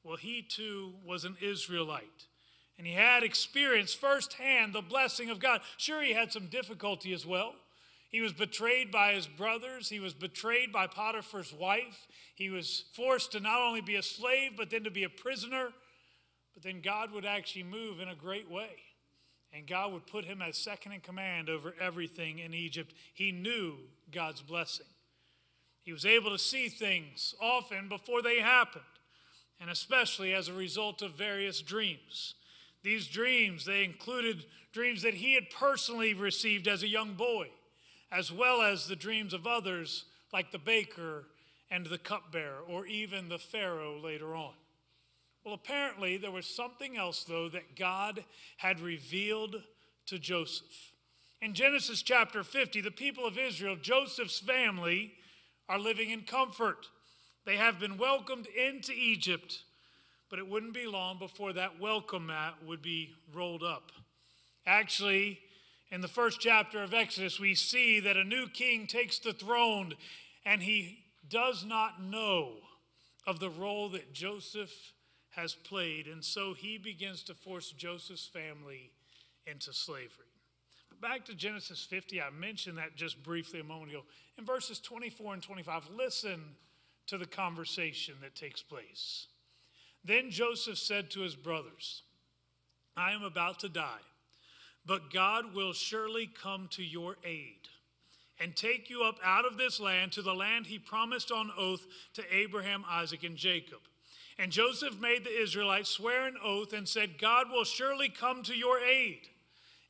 Well, 0.04 0.18
he 0.18 0.42
too 0.42 0.94
was 1.06 1.26
an 1.26 1.38
Israelite. 1.42 2.28
And 2.78 2.86
he 2.86 2.94
had 2.94 3.24
experienced 3.24 4.00
firsthand 4.00 4.74
the 4.74 4.82
blessing 4.82 5.30
of 5.30 5.40
God. 5.40 5.62
Sure, 5.78 6.04
he 6.04 6.14
had 6.14 6.32
some 6.32 6.48
difficulty 6.48 7.12
as 7.14 7.26
well. 7.26 7.56
He 8.10 8.22
was 8.22 8.34
betrayed 8.34 8.92
by 8.92 9.14
his 9.14 9.28
brothers. 9.28 9.90
He 9.90 10.00
was 10.00 10.14
betrayed 10.14 10.72
by 10.72 10.88
Potiphar's 10.88 11.52
wife. 11.52 12.08
He 12.36 12.50
was 12.50 12.86
forced 12.94 13.34
to 13.34 13.40
not 13.40 13.60
only 13.60 13.82
be 13.82 13.96
a 13.96 14.04
slave, 14.04 14.52
but 14.56 14.70
then 14.70 14.84
to 14.84 14.92
be 14.92 15.04
a 15.04 15.10
prisoner. 15.10 15.70
But 16.54 16.64
then 16.64 16.82
God 16.82 17.12
would 17.12 17.26
actually 17.26 17.64
move 17.64 18.00
in 18.00 18.08
a 18.08 18.16
great 18.16 18.50
way. 18.50 18.70
And 19.52 19.68
God 19.68 19.92
would 19.94 20.08
put 20.08 20.26
him 20.26 20.42
as 20.42 20.58
second 20.58 20.92
in 20.92 21.02
command 21.02 21.50
over 21.50 21.74
everything 21.80 22.40
in 22.40 22.54
Egypt. 22.54 22.94
He 23.14 23.32
knew 23.32 23.78
God's 24.12 24.42
blessing. 24.42 24.86
He 25.88 25.94
was 25.94 26.06
able 26.06 26.32
to 26.32 26.38
see 26.38 26.68
things 26.68 27.34
often 27.40 27.88
before 27.88 28.22
they 28.22 28.42
happened, 28.42 28.84
and 29.58 29.70
especially 29.70 30.34
as 30.34 30.50
a 30.50 30.54
result 30.54 31.02
of 31.02 31.14
various 31.14 31.62
dreams. 31.62 32.34
These 32.84 33.08
dreams, 33.08 33.64
they 33.64 33.86
included 33.86 34.44
dreams 34.74 35.02
that 35.04 35.14
he 35.14 35.36
had 35.36 35.50
personally 35.50 36.14
received 36.14 36.68
as 36.68 36.84
a 36.84 36.90
young 36.90 37.14
boy 37.14 37.52
as 38.12 38.34
well 38.34 38.62
as 38.62 38.88
the 38.88 38.98
dreams 38.98 39.34
of 39.34 39.48
others 39.48 40.04
like 40.34 40.52
the 40.52 40.58
baker 40.58 41.24
and 41.72 41.86
the 41.86 41.98
cupbearer, 41.98 42.60
or 42.68 42.86
even 42.86 43.30
the 43.30 43.40
Pharaoh 43.40 43.98
later 43.98 44.36
on. 44.36 44.56
Well, 45.46 45.54
apparently, 45.54 46.18
there 46.18 46.32
was 46.32 46.48
something 46.48 46.98
else, 46.98 47.24
though, 47.24 47.48
that 47.48 47.78
God 47.78 48.26
had 48.58 48.82
revealed 48.82 49.64
to 50.08 50.20
Joseph. 50.20 50.92
In 51.42 51.54
Genesis 51.54 52.02
chapter 52.02 52.44
50, 52.44 52.82
the 52.82 52.92
people 52.92 53.26
of 53.26 53.38
Israel, 53.38 53.78
Joseph's 53.82 54.40
family, 54.40 55.14
are 55.70 55.80
living 55.80 56.10
in 56.10 56.22
comfort. 56.22 56.88
They 57.46 57.58
have 57.58 57.80
been 57.80 57.98
welcomed 57.98 58.48
into 58.48 58.92
Egypt, 58.92 59.64
but 60.30 60.40
it 60.40 60.48
wouldn't 60.48 60.74
be 60.74 60.86
long 60.86 61.20
before 61.20 61.54
that 61.54 61.80
welcome 61.80 62.28
mat 62.28 62.56
would 62.66 62.82
be 62.82 63.14
rolled 63.34 63.64
up. 63.64 63.92
Actually, 64.66 65.40
in 65.90 66.02
the 66.02 66.08
first 66.08 66.42
chapter 66.42 66.84
of 66.84 66.94
Exodus, 66.94 67.40
we 67.40 67.56
see 67.56 68.00
that 68.02 68.18
a 68.18 68.24
new 68.24 68.48
king 68.48 68.88
takes 68.88 69.20
the 69.20 69.32
throne 69.34 69.94
and 70.46 70.62
he 70.62 71.00
does 71.30 71.66
not 71.66 72.02
know 72.02 72.58
of 73.26 73.40
the 73.40 73.50
role 73.50 73.90
that 73.90 74.14
Joseph 74.14 74.94
has 75.32 75.54
played. 75.54 76.08
And 76.08 76.24
so 76.24 76.54
he 76.54 76.78
begins 76.78 77.24
to 77.24 77.34
force 77.34 77.72
Joseph's 77.72 78.28
family 78.28 78.92
into 79.46 79.72
slavery. 79.72 80.27
But 81.00 81.10
back 81.10 81.26
to 81.26 81.36
Genesis 81.36 81.84
50, 81.84 82.22
I 82.22 82.30
mentioned 82.30 82.78
that 82.78 82.96
just 82.96 83.22
briefly 83.24 83.60
a 83.60 83.64
moment 83.64 83.92
ago. 83.92 84.04
In 84.38 84.46
verses 84.46 84.80
24 84.80 85.36
and 85.36 85.44
25, 85.44 85.90
listen 85.96 86.42
to 87.08 87.18
the 87.18 87.26
conversation 87.26 88.16
that 88.22 88.36
takes 88.36 88.62
place. 88.62 89.28
Then 90.04 90.30
Joseph 90.30 90.78
said 90.78 91.10
to 91.12 91.22
his 91.22 91.36
brothers, 91.36 92.04
I 92.96 93.12
am 93.12 93.24
about 93.24 93.60
to 93.60 93.70
die 93.70 94.00
but 94.88 95.12
God 95.12 95.54
will 95.54 95.74
surely 95.74 96.28
come 96.28 96.70
to 96.72 96.84
your 96.84 97.18
aid 97.26 97.68
and 98.40 98.56
take 98.56 98.90
you 98.90 99.04
up 99.04 99.18
out 99.24 99.46
of 99.46 99.58
this 99.58 99.80
land 99.80 100.14
to 100.14 100.22
the 100.22 100.34
land 100.34 100.68
he 100.68 100.80
promised 100.80 101.30
on 101.30 101.52
oath 101.58 101.86
to 102.14 102.24
Abraham, 102.34 102.86
Isaac, 102.90 103.24
and 103.24 103.36
Jacob. 103.36 103.80
And 104.40 104.52
Joseph 104.52 105.00
made 105.00 105.26
the 105.26 105.42
Israelites 105.42 105.90
swear 105.90 106.26
an 106.26 106.38
oath 106.42 106.72
and 106.72 106.88
said, 106.88 107.20
God 107.20 107.48
will 107.52 107.66
surely 107.66 108.08
come 108.08 108.44
to 108.44 108.56
your 108.56 108.80
aid, 108.80 109.28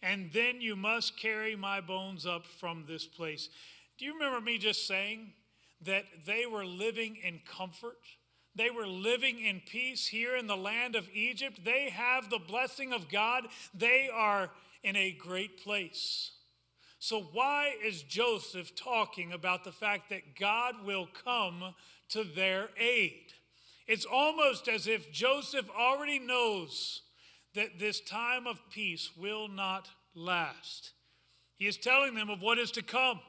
and 0.02 0.32
then 0.32 0.62
you 0.62 0.76
must 0.76 1.18
carry 1.18 1.56
my 1.56 1.82
bones 1.82 2.26
up 2.26 2.46
from 2.46 2.86
this 2.88 3.06
place. 3.06 3.50
Do 3.98 4.06
you 4.06 4.14
remember 4.14 4.42
me 4.42 4.58
just 4.58 4.88
saying 4.88 5.34
that 5.82 6.06
they 6.26 6.46
were 6.46 6.66
living 6.66 7.18
in 7.24 7.40
comfort? 7.46 7.98
They 8.56 8.70
were 8.70 8.88
living 8.88 9.40
in 9.40 9.62
peace 9.66 10.08
here 10.08 10.36
in 10.36 10.48
the 10.48 10.58
land 10.58 10.96
of 10.96 11.10
Egypt. 11.14 11.64
They 11.64 11.90
have 11.90 12.30
the 12.30 12.40
blessing 12.40 12.94
of 12.94 13.10
God. 13.10 13.48
They 13.74 14.10
are 14.12 14.52
in 14.84 14.96
a 14.96 15.12
great 15.12 15.64
place. 15.64 16.32
So, 17.00 17.22
why 17.32 17.76
is 17.84 18.02
Joseph 18.02 18.76
talking 18.76 19.32
about 19.32 19.64
the 19.64 19.72
fact 19.72 20.10
that 20.10 20.36
God 20.40 20.84
will 20.84 21.08
come 21.24 21.76
to 22.10 22.24
their 22.24 22.70
aid? 22.80 23.34
It's 23.88 24.06
almost 24.06 24.68
as 24.68 24.88
if 24.88 25.12
Joseph 25.12 25.70
already 25.70 26.18
knows 26.20 27.02
that 27.58 27.80
this 27.80 28.00
time 28.00 28.46
of 28.46 28.60
peace 28.70 29.10
will 29.17 29.48
not 29.48 29.89
last. 30.13 30.91
He 31.56 31.65
is 31.65 31.76
telling 31.76 32.13
them 32.13 32.30
of 32.30 32.39
what 32.39 32.60
is 32.60 32.70
to 32.72 32.84
come, 32.84 33.20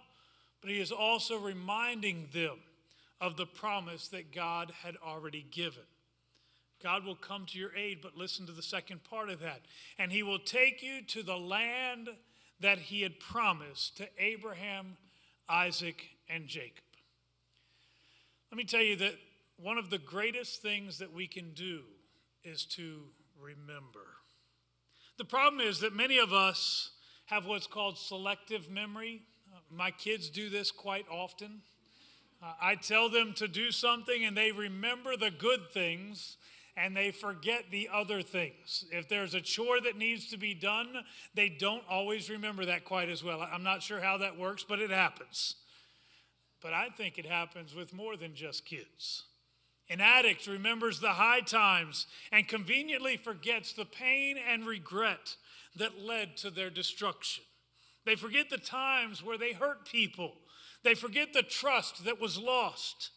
but 0.60 0.70
he 0.70 0.78
is 0.78 0.92
also 0.92 1.38
reminding 1.38 2.28
them 2.34 2.58
of 3.22 3.38
the 3.38 3.46
promise 3.46 4.08
that 4.08 4.30
God 4.30 4.70
had 4.82 4.96
already 5.02 5.46
given. 5.50 5.82
God 6.82 7.06
will 7.06 7.14
come 7.14 7.46
to 7.46 7.58
your 7.58 7.74
aid, 7.74 8.00
but 8.02 8.18
listen 8.18 8.44
to 8.46 8.52
the 8.52 8.62
second 8.62 9.02
part 9.02 9.30
of 9.30 9.40
that. 9.40 9.62
And 9.98 10.12
he 10.12 10.22
will 10.22 10.38
take 10.38 10.82
you 10.82 11.00
to 11.06 11.22
the 11.22 11.38
land 11.38 12.10
that 12.60 12.78
he 12.78 13.00
had 13.00 13.18
promised 13.18 13.96
to 13.96 14.08
Abraham, 14.18 14.98
Isaac, 15.48 16.04
and 16.28 16.48
Jacob. 16.48 16.84
Let 18.52 18.58
me 18.58 18.64
tell 18.64 18.82
you 18.82 18.96
that 18.96 19.14
one 19.56 19.78
of 19.78 19.88
the 19.88 19.98
greatest 19.98 20.60
things 20.60 20.98
that 20.98 21.14
we 21.14 21.26
can 21.26 21.52
do 21.54 21.80
is 22.44 22.66
to 22.66 23.04
remember. 23.40 24.17
The 25.18 25.24
problem 25.24 25.60
is 25.60 25.80
that 25.80 25.94
many 25.94 26.18
of 26.18 26.32
us 26.32 26.92
have 27.26 27.44
what's 27.44 27.66
called 27.66 27.98
selective 27.98 28.70
memory. 28.70 29.22
My 29.68 29.90
kids 29.90 30.30
do 30.30 30.48
this 30.48 30.70
quite 30.70 31.06
often. 31.10 31.62
Uh, 32.40 32.52
I 32.62 32.76
tell 32.76 33.08
them 33.08 33.32
to 33.34 33.48
do 33.48 33.72
something 33.72 34.24
and 34.24 34.36
they 34.36 34.52
remember 34.52 35.16
the 35.16 35.32
good 35.32 35.72
things 35.72 36.36
and 36.76 36.96
they 36.96 37.10
forget 37.10 37.64
the 37.72 37.88
other 37.92 38.22
things. 38.22 38.84
If 38.92 39.08
there's 39.08 39.34
a 39.34 39.40
chore 39.40 39.80
that 39.80 39.98
needs 39.98 40.28
to 40.28 40.36
be 40.36 40.54
done, 40.54 41.02
they 41.34 41.48
don't 41.48 41.82
always 41.90 42.30
remember 42.30 42.64
that 42.66 42.84
quite 42.84 43.08
as 43.08 43.24
well. 43.24 43.40
I'm 43.42 43.64
not 43.64 43.82
sure 43.82 44.00
how 44.00 44.18
that 44.18 44.38
works, 44.38 44.64
but 44.66 44.78
it 44.78 44.90
happens. 44.90 45.56
But 46.62 46.74
I 46.74 46.90
think 46.90 47.18
it 47.18 47.26
happens 47.26 47.74
with 47.74 47.92
more 47.92 48.16
than 48.16 48.36
just 48.36 48.64
kids. 48.64 49.24
An 49.90 50.00
addict 50.00 50.46
remembers 50.46 51.00
the 51.00 51.12
high 51.12 51.40
times 51.40 52.06
and 52.30 52.46
conveniently 52.46 53.16
forgets 53.16 53.72
the 53.72 53.86
pain 53.86 54.36
and 54.36 54.66
regret 54.66 55.36
that 55.76 55.98
led 56.00 56.36
to 56.38 56.50
their 56.50 56.68
destruction. 56.68 57.44
They 58.04 58.14
forget 58.14 58.50
the 58.50 58.58
times 58.58 59.22
where 59.22 59.38
they 59.38 59.52
hurt 59.52 59.86
people. 59.86 60.34
They 60.82 60.94
forget 60.94 61.32
the 61.32 61.42
trust 61.42 62.04
that 62.04 62.20
was 62.20 62.38
lost. 62.38 63.10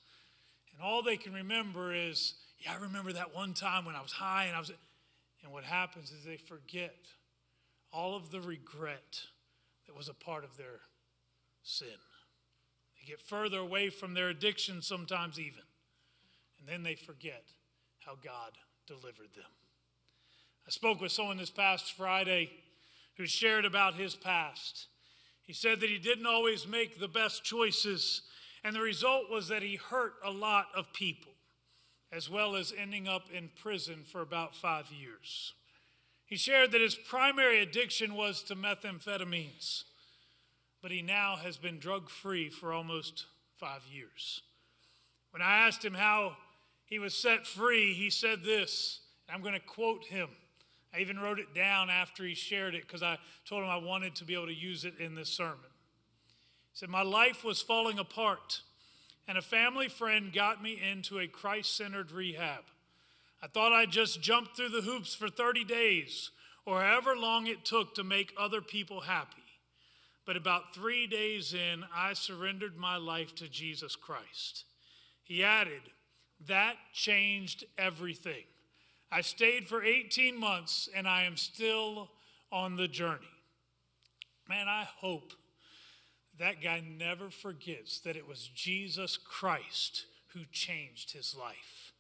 And 0.74 0.82
all 0.82 1.04
they 1.04 1.18
can 1.18 1.34
remember 1.34 1.94
is, 1.94 2.36
yeah, 2.60 2.74
I 2.74 2.82
remember 2.82 3.14
that 3.14 3.36
one 3.36 3.54
time 3.54 3.86
when 3.86 3.96
I 3.96 4.02
was 4.02 4.14
high 4.14 4.46
and 4.46 4.56
I 4.56 4.60
was. 4.60 4.72
And 5.44 5.52
what 5.52 5.64
happens 5.64 6.12
is 6.12 6.24
they 6.24 6.38
forget 6.38 6.96
all 7.92 8.16
of 8.16 8.32
the 8.32 8.42
regret 8.42 9.22
that 9.88 9.98
was 9.98 10.08
a 10.08 10.14
part 10.14 10.44
of 10.44 10.56
their 10.56 10.82
sin. 11.64 11.88
They 13.00 13.08
get 13.08 13.22
further 13.22 13.58
away 13.58 13.90
from 13.90 14.14
their 14.14 14.30
addiction 14.30 14.82
sometimes, 14.82 15.40
even. 15.40 15.64
And 16.62 16.70
then 16.70 16.84
they 16.84 16.96
forget 16.96 17.44
how 18.06 18.14
God 18.24 18.52
delivered 18.88 19.34
them. 19.36 19.50
I 20.68 20.70
spoke 20.70 21.02
with 21.02 21.12
someone 21.12 21.38
this 21.38 21.50
past 21.50 21.94
Friday 21.94 22.52
who 23.18 23.26
shared 23.26 23.66
about 23.66 23.96
his 23.96 24.16
past. 24.16 24.88
He 25.42 25.54
said 25.54 25.80
that 25.80 25.90
he 25.90 25.98
didn't 25.98 26.28
always 26.28 26.68
make 26.68 27.00
the 27.00 27.08
best 27.08 27.44
choices, 27.44 28.22
and 28.64 28.76
the 28.76 28.82
result 28.82 29.30
was 29.30 29.48
that 29.48 29.64
he 29.64 29.76
hurt 29.76 30.14
a 30.24 30.32
lot 30.32 30.68
of 30.76 30.94
people, 30.94 31.34
as 32.12 32.30
well 32.30 32.56
as 32.56 32.74
ending 32.78 33.08
up 33.08 33.24
in 33.34 33.50
prison 33.62 34.04
for 34.06 34.22
about 34.22 34.56
five 34.56 34.92
years. 34.92 35.54
He 36.26 36.38
shared 36.38 36.72
that 36.72 36.82
his 36.82 36.96
primary 36.96 37.60
addiction 37.62 38.14
was 38.14 38.44
to 38.44 38.56
methamphetamines, 38.56 39.84
but 40.82 40.92
he 40.92 41.02
now 41.02 41.38
has 41.38 41.58
been 41.58 41.80
drug 41.80 42.10
free 42.10 42.50
for 42.50 42.72
almost 42.72 43.26
five 43.58 43.82
years. 43.92 44.42
When 45.32 45.42
I 45.42 45.58
asked 45.58 45.84
him 45.84 45.96
how 45.96 46.38
he 46.92 47.00
was 47.00 47.16
set 47.16 47.48
free, 47.48 47.94
he 47.94 48.10
said 48.10 48.44
this. 48.44 49.00
And 49.28 49.36
I'm 49.36 49.42
going 49.42 49.54
to 49.54 49.66
quote 49.66 50.04
him. 50.04 50.28
I 50.94 51.00
even 51.00 51.18
wrote 51.18 51.40
it 51.40 51.56
down 51.56 51.90
after 51.90 52.26
he 52.26 52.36
shared 52.36 52.76
it 52.76 52.82
because 52.82 53.02
I 53.02 53.18
told 53.46 53.64
him 53.64 53.70
I 53.70 53.78
wanted 53.78 54.14
to 54.16 54.26
be 54.26 54.34
able 54.34 54.48
to 54.48 54.54
use 54.54 54.84
it 54.84 55.00
in 55.00 55.16
this 55.16 55.30
sermon. 55.30 55.72
He 56.74 56.78
said, 56.78 56.90
My 56.90 57.02
life 57.02 57.46
was 57.46 57.62
falling 57.62 57.98
apart, 57.98 58.60
and 59.26 59.38
a 59.38 59.42
family 59.42 59.88
friend 59.88 60.34
got 60.34 60.62
me 60.62 60.78
into 60.92 61.18
a 61.18 61.28
Christ 61.28 61.78
centered 61.78 62.12
rehab. 62.12 62.66
I 63.42 63.48
thought 63.48 63.72
I'd 63.72 63.90
just 63.90 64.22
jump 64.22 64.54
through 64.54 64.70
the 64.70 64.82
hoops 64.82 65.16
for 65.16 65.30
30 65.30 65.64
days 65.64 66.32
or 66.66 66.82
however 66.82 67.16
long 67.16 67.48
it 67.48 67.64
took 67.64 67.96
to 67.96 68.04
make 68.04 68.34
other 68.38 68.62
people 68.62 69.02
happy. 69.02 69.38
But 70.26 70.36
about 70.36 70.76
three 70.76 71.08
days 71.08 71.54
in, 71.54 71.86
I 71.96 72.14
surrendered 72.14 72.76
my 72.76 72.98
life 72.98 73.34
to 73.36 73.48
Jesus 73.48 73.96
Christ. 73.96 74.66
He 75.24 75.42
added, 75.42 75.82
that 76.48 76.76
changed 76.94 77.66
everything. 77.78 78.44
I 79.12 79.22
stayed 79.22 79.68
for 79.68 79.84
18 79.84 80.40
months 80.40 80.88
and 80.96 81.08
I 81.08 81.24
am 81.24 81.38
still 81.38 82.10
on 82.52 82.78
the 82.78 82.88
journey. 82.88 83.26
Man, 84.48 84.68
I 84.68 84.88
hope 84.98 85.34
that 86.40 86.62
guy 86.62 86.82
never 86.82 87.30
forgets 87.30 88.00
that 88.02 88.16
it 88.16 88.28
was 88.28 88.50
Jesus 88.54 89.18
Christ 89.18 90.06
who 90.34 90.42
changed 90.52 91.12
his 91.12 91.36
life. 91.38 91.94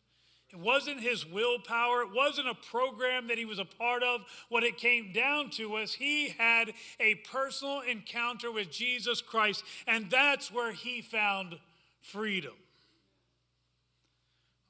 It 0.51 0.59
wasn't 0.59 0.99
his 0.99 1.25
willpower. 1.25 2.01
It 2.01 2.13
wasn't 2.13 2.49
a 2.49 2.55
program 2.55 3.27
that 3.27 3.37
he 3.37 3.45
was 3.45 3.59
a 3.59 3.65
part 3.65 4.03
of. 4.03 4.21
What 4.49 4.63
it 4.63 4.77
came 4.77 5.13
down 5.13 5.49
to 5.51 5.69
was 5.69 5.93
he 5.93 6.29
had 6.29 6.73
a 6.99 7.15
personal 7.31 7.81
encounter 7.81 8.51
with 8.51 8.69
Jesus 8.69 9.21
Christ, 9.21 9.63
and 9.87 10.09
that's 10.09 10.51
where 10.51 10.73
he 10.73 11.01
found 11.01 11.59
freedom. 12.01 12.53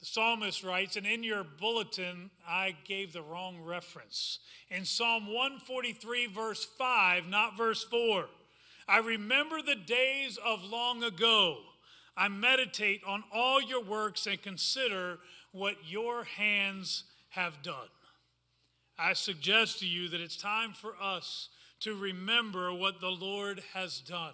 The 0.02 0.08
psalmist 0.08 0.64
writes, 0.64 0.96
and 0.96 1.06
in 1.06 1.24
your 1.24 1.44
bulletin, 1.44 2.32
I 2.48 2.76
gave 2.86 3.14
the 3.14 3.22
wrong 3.22 3.62
reference. 3.64 4.40
In 4.72 4.84
Psalm 4.84 5.28
143, 5.28 6.26
verse 6.26 6.66
5, 6.66 7.28
not 7.28 7.56
verse 7.56 7.84
4, 7.84 8.26
I 8.88 8.98
remember 8.98 9.62
the 9.62 9.76
days 9.76 10.40
of 10.44 10.64
long 10.64 11.04
ago. 11.04 11.60
I 12.18 12.30
meditate 12.30 13.02
on 13.06 13.24
all 13.32 13.62
your 13.62 13.84
works 13.84 14.26
and 14.26 14.42
consider 14.42 15.20
what 15.52 15.76
your 15.88 16.24
hands 16.24 17.04
have 17.30 17.62
done. 17.62 17.90
I 18.98 19.14
suggest 19.14 19.80
to 19.80 19.88
you 19.88 20.10
that 20.10 20.20
it's 20.20 20.36
time 20.36 20.74
for 20.74 20.96
us 21.00 21.50
to 21.82 21.96
remember 21.96 22.74
what 22.74 23.02
the 23.02 23.10
Lord 23.12 23.62
has 23.76 24.00
done, 24.00 24.34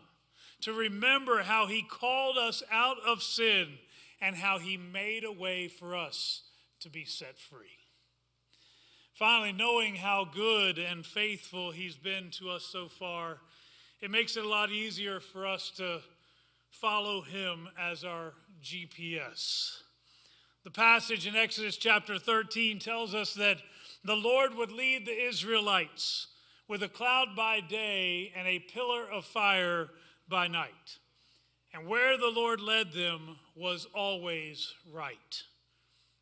to 0.61 0.71
remember 0.71 1.43
how 1.43 1.67
he 1.67 1.83
called 1.83 2.37
us 2.37 2.63
out 2.71 2.97
of 3.05 3.21
sin 3.21 3.79
and 4.21 4.35
how 4.35 4.59
he 4.59 4.77
made 4.77 5.23
a 5.23 5.31
way 5.31 5.67
for 5.67 5.95
us 5.95 6.43
to 6.79 6.89
be 6.89 7.05
set 7.05 7.37
free. 7.37 7.79
Finally, 9.13 9.51
knowing 9.51 9.95
how 9.95 10.25
good 10.25 10.77
and 10.77 11.05
faithful 11.05 11.71
he's 11.71 11.97
been 11.97 12.29
to 12.29 12.49
us 12.49 12.63
so 12.63 12.87
far, 12.87 13.39
it 13.99 14.11
makes 14.11 14.37
it 14.37 14.45
a 14.45 14.47
lot 14.47 14.69
easier 14.69 15.19
for 15.19 15.47
us 15.47 15.71
to 15.75 15.99
follow 16.69 17.21
him 17.21 17.67
as 17.79 18.03
our 18.03 18.33
GPS. 18.63 19.81
The 20.63 20.71
passage 20.71 21.25
in 21.25 21.35
Exodus 21.35 21.77
chapter 21.77 22.19
13 22.19 22.77
tells 22.79 23.15
us 23.15 23.33
that 23.35 23.57
the 24.03 24.15
Lord 24.15 24.53
would 24.55 24.71
lead 24.71 25.05
the 25.05 25.27
Israelites 25.27 26.27
with 26.67 26.83
a 26.83 26.89
cloud 26.89 27.29
by 27.35 27.59
day 27.59 28.31
and 28.35 28.47
a 28.47 28.59
pillar 28.59 29.09
of 29.09 29.25
fire 29.25 29.89
by 30.29 30.47
night. 30.47 30.99
And 31.73 31.87
where 31.87 32.17
the 32.17 32.31
Lord 32.33 32.61
led 32.61 32.93
them 32.93 33.37
was 33.55 33.87
always 33.93 34.73
right. 34.91 35.43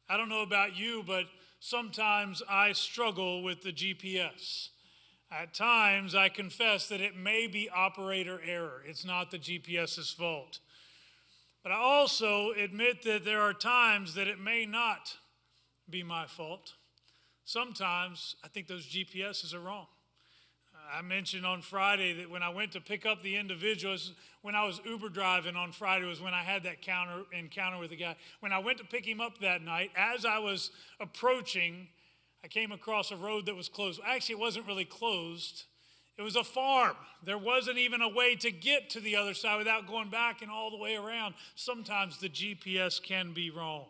I 0.09 0.17
don't 0.17 0.29
know 0.29 0.41
about 0.41 0.75
you, 0.75 1.03
but 1.05 1.25
sometimes 1.59 2.43
I 2.49 2.73
struggle 2.73 3.43
with 3.43 3.61
the 3.61 3.71
GPS. 3.71 4.69
At 5.31 5.53
times, 5.53 6.13
I 6.13 6.29
confess 6.29 6.87
that 6.89 7.01
it 7.01 7.15
may 7.15 7.47
be 7.47 7.69
operator 7.69 8.39
error. 8.45 8.83
It's 8.87 9.05
not 9.05 9.31
the 9.31 9.39
GPS's 9.39 10.11
fault. 10.11 10.59
But 11.63 11.71
I 11.71 11.77
also 11.77 12.51
admit 12.51 13.01
that 13.03 13.25
there 13.25 13.41
are 13.41 13.53
times 13.53 14.13
that 14.13 14.27
it 14.27 14.39
may 14.39 14.67
not 14.67 15.17
be 15.89 16.03
my 16.03 16.27
fault. 16.27 16.73
Sometimes 17.43 18.35
I 18.43 18.47
think 18.47 18.67
those 18.67 18.85
GPSs 18.85 19.53
are 19.53 19.59
wrong. 19.59 19.87
I 20.93 21.01
mentioned 21.01 21.45
on 21.45 21.61
Friday 21.61 22.13
that 22.13 22.29
when 22.29 22.43
I 22.43 22.49
went 22.49 22.71
to 22.73 22.81
pick 22.81 23.05
up 23.05 23.21
the 23.21 23.37
individuals, 23.37 24.13
when 24.41 24.55
I 24.55 24.65
was 24.65 24.79
Uber 24.85 25.09
driving 25.09 25.55
on 25.55 25.71
Friday 25.71 26.05
was 26.05 26.21
when 26.21 26.33
I 26.33 26.43
had 26.43 26.63
that 26.63 26.81
counter, 26.81 27.23
encounter 27.31 27.79
with 27.79 27.89
the 27.89 27.95
guy. 27.95 28.15
When 28.39 28.51
I 28.51 28.59
went 28.59 28.77
to 28.79 28.83
pick 28.83 29.05
him 29.05 29.21
up 29.21 29.39
that 29.39 29.61
night, 29.61 29.91
as 29.95 30.25
I 30.25 30.39
was 30.39 30.71
approaching, 30.99 31.87
I 32.43 32.47
came 32.47 32.71
across 32.71 33.11
a 33.11 33.17
road 33.17 33.47
that 33.47 33.55
was 33.55 33.69
closed. 33.69 33.99
Actually, 34.05 34.33
it 34.33 34.39
wasn't 34.39 34.67
really 34.67 34.85
closed. 34.85 35.63
It 36.17 36.21
was 36.21 36.35
a 36.35 36.43
farm. 36.43 36.95
There 37.23 37.37
wasn't 37.37 37.77
even 37.77 38.01
a 38.01 38.09
way 38.09 38.35
to 38.35 38.51
get 38.51 38.89
to 38.91 38.99
the 38.99 39.15
other 39.15 39.33
side 39.33 39.57
without 39.57 39.87
going 39.87 40.09
back 40.09 40.41
and 40.41 40.51
all 40.51 40.71
the 40.71 40.77
way 40.77 40.95
around. 40.95 41.35
Sometimes 41.55 42.19
the 42.19 42.29
GPS 42.29 43.01
can 43.01 43.33
be 43.33 43.49
wrong. 43.49 43.87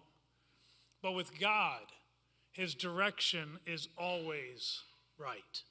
But 1.04 1.12
with 1.12 1.40
God, 1.40 1.82
his 2.52 2.74
direction 2.74 3.60
is 3.66 3.90
always 3.98 4.82
right. 5.18 5.64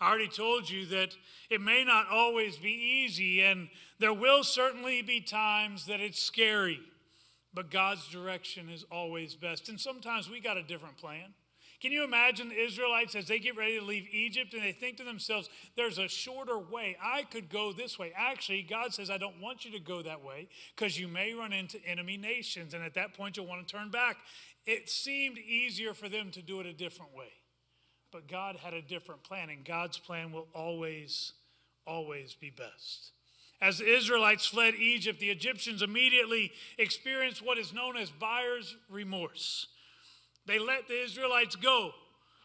I 0.00 0.08
already 0.08 0.28
told 0.28 0.68
you 0.68 0.86
that 0.86 1.14
it 1.50 1.60
may 1.60 1.84
not 1.84 2.08
always 2.10 2.56
be 2.56 2.70
easy, 2.70 3.42
and 3.42 3.68
there 3.98 4.12
will 4.12 4.44
certainly 4.44 5.00
be 5.02 5.20
times 5.20 5.86
that 5.86 6.00
it's 6.00 6.22
scary, 6.22 6.80
but 7.54 7.70
God's 7.70 8.06
direction 8.08 8.68
is 8.68 8.84
always 8.90 9.34
best. 9.34 9.68
And 9.68 9.80
sometimes 9.80 10.28
we 10.28 10.40
got 10.40 10.58
a 10.58 10.62
different 10.62 10.98
plan. 10.98 11.32
Can 11.80 11.92
you 11.92 12.04
imagine 12.04 12.48
the 12.48 12.58
Israelites 12.58 13.14
as 13.14 13.26
they 13.26 13.38
get 13.38 13.56
ready 13.56 13.78
to 13.78 13.84
leave 13.84 14.08
Egypt 14.10 14.54
and 14.54 14.62
they 14.62 14.72
think 14.72 14.96
to 14.96 15.04
themselves, 15.04 15.50
there's 15.76 15.98
a 15.98 16.08
shorter 16.08 16.58
way. 16.58 16.96
I 17.02 17.24
could 17.24 17.50
go 17.50 17.72
this 17.72 17.98
way. 17.98 18.12
Actually, 18.16 18.62
God 18.62 18.94
says, 18.94 19.10
I 19.10 19.18
don't 19.18 19.40
want 19.40 19.64
you 19.64 19.70
to 19.72 19.78
go 19.78 20.02
that 20.02 20.24
way 20.24 20.48
because 20.74 20.98
you 20.98 21.06
may 21.06 21.34
run 21.34 21.52
into 21.52 21.78
enemy 21.86 22.16
nations. 22.16 22.72
And 22.72 22.82
at 22.82 22.94
that 22.94 23.14
point, 23.14 23.36
you'll 23.36 23.46
want 23.46 23.66
to 23.66 23.76
turn 23.76 23.90
back. 23.90 24.16
It 24.64 24.88
seemed 24.88 25.38
easier 25.38 25.92
for 25.92 26.08
them 26.08 26.30
to 26.32 26.42
do 26.42 26.60
it 26.60 26.66
a 26.66 26.72
different 26.72 27.14
way. 27.14 27.28
But 28.16 28.28
God 28.28 28.56
had 28.56 28.72
a 28.72 28.80
different 28.80 29.22
plan, 29.24 29.50
and 29.50 29.62
God's 29.62 29.98
plan 29.98 30.32
will 30.32 30.46
always, 30.54 31.34
always 31.86 32.32
be 32.32 32.48
best. 32.48 33.10
As 33.60 33.76
the 33.76 33.94
Israelites 33.94 34.46
fled 34.46 34.74
Egypt, 34.74 35.20
the 35.20 35.28
Egyptians 35.28 35.82
immediately 35.82 36.50
experienced 36.78 37.44
what 37.44 37.58
is 37.58 37.74
known 37.74 37.94
as 37.94 38.10
buyer's 38.10 38.74
remorse. 38.88 39.66
They 40.46 40.58
let 40.58 40.88
the 40.88 40.98
Israelites 40.98 41.56
go. 41.56 41.90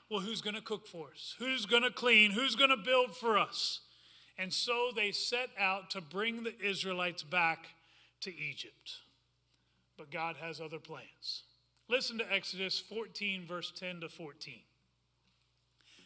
Well, 0.09 0.19
who's 0.19 0.41
going 0.41 0.55
to 0.55 0.61
cook 0.61 0.87
for 0.87 1.11
us? 1.13 1.35
Who's 1.39 1.65
going 1.65 1.83
to 1.83 1.89
clean? 1.89 2.31
Who's 2.31 2.57
going 2.57 2.69
to 2.69 2.75
build 2.75 3.15
for 3.15 3.37
us? 3.37 3.79
And 4.37 4.51
so 4.51 4.89
they 4.93 5.13
set 5.13 5.51
out 5.57 5.89
to 5.91 6.01
bring 6.01 6.43
the 6.43 6.53
Israelites 6.61 7.23
back 7.23 7.67
to 8.23 8.29
Egypt. 8.29 8.97
But 9.97 10.11
God 10.11 10.35
has 10.41 10.59
other 10.59 10.79
plans. 10.79 11.43
Listen 11.87 12.17
to 12.17 12.29
Exodus 12.29 12.77
14, 12.77 13.45
verse 13.47 13.71
10 13.73 14.01
to 14.01 14.09
14. 14.09 14.63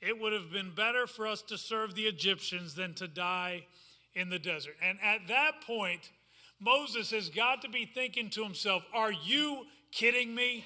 It 0.00 0.20
would 0.20 0.32
have 0.32 0.50
been 0.50 0.70
better 0.74 1.06
for 1.06 1.26
us 1.26 1.42
to 1.42 1.58
serve 1.58 1.94
the 1.94 2.06
Egyptians 2.06 2.74
than 2.74 2.94
to 2.94 3.06
die 3.06 3.66
in 4.14 4.30
the 4.30 4.38
desert. 4.38 4.76
And 4.82 4.98
at 5.02 5.28
that 5.28 5.60
point, 5.66 6.10
Moses 6.58 7.10
has 7.10 7.28
got 7.28 7.62
to 7.62 7.68
be 7.68 7.84
thinking 7.86 8.30
to 8.30 8.42
himself, 8.42 8.84
Are 8.94 9.12
you 9.12 9.66
kidding 9.92 10.34
me? 10.34 10.64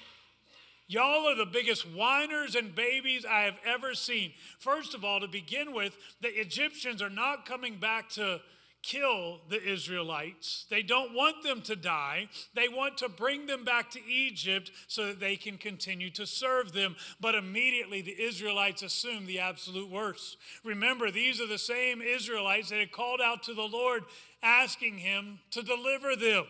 Y'all 0.87 1.27
are 1.27 1.35
the 1.35 1.47
biggest 1.47 1.87
whiners 1.89 2.53
and 2.53 2.75
babies 2.75 3.25
I 3.25 3.41
have 3.41 3.57
ever 3.65 3.95
seen. 3.95 4.33
First 4.59 4.93
of 4.93 5.03
all, 5.03 5.19
to 5.19 5.27
begin 5.27 5.73
with, 5.73 5.97
the 6.21 6.39
Egyptians 6.39 7.01
are 7.01 7.09
not 7.09 7.45
coming 7.45 7.77
back 7.77 8.09
to 8.11 8.39
kill 8.85 9.39
the 9.49 9.61
Israelites. 9.61 10.65
They 10.69 10.83
don't 10.83 11.13
want 11.13 11.43
them 11.43 11.61
to 11.63 11.75
die. 11.75 12.29
They 12.53 12.67
want 12.67 12.97
to 12.99 13.09
bring 13.09 13.47
them 13.47 13.65
back 13.65 13.89
to 13.91 14.05
Egypt 14.05 14.71
so 14.87 15.07
that 15.07 15.19
they 15.19 15.35
can 15.35 15.57
continue 15.57 16.11
to 16.11 16.27
serve 16.27 16.71
them. 16.71 16.95
But 17.19 17.35
immediately 17.35 18.01
the 18.01 18.21
Israelites 18.21 18.83
assume 18.83 19.25
the 19.25 19.39
absolute 19.39 19.89
worst. 19.89 20.37
Remember, 20.63 21.09
these 21.09 21.41
are 21.41 21.47
the 21.47 21.57
same 21.57 22.01
Israelites 22.01 22.69
that 22.69 22.79
had 22.79 22.91
called 22.91 23.21
out 23.21 23.43
to 23.43 23.53
the 23.53 23.63
Lord 23.63 24.03
asking 24.43 24.99
him 24.99 25.39
to 25.51 25.63
deliver 25.63 26.15
them. 26.15 26.45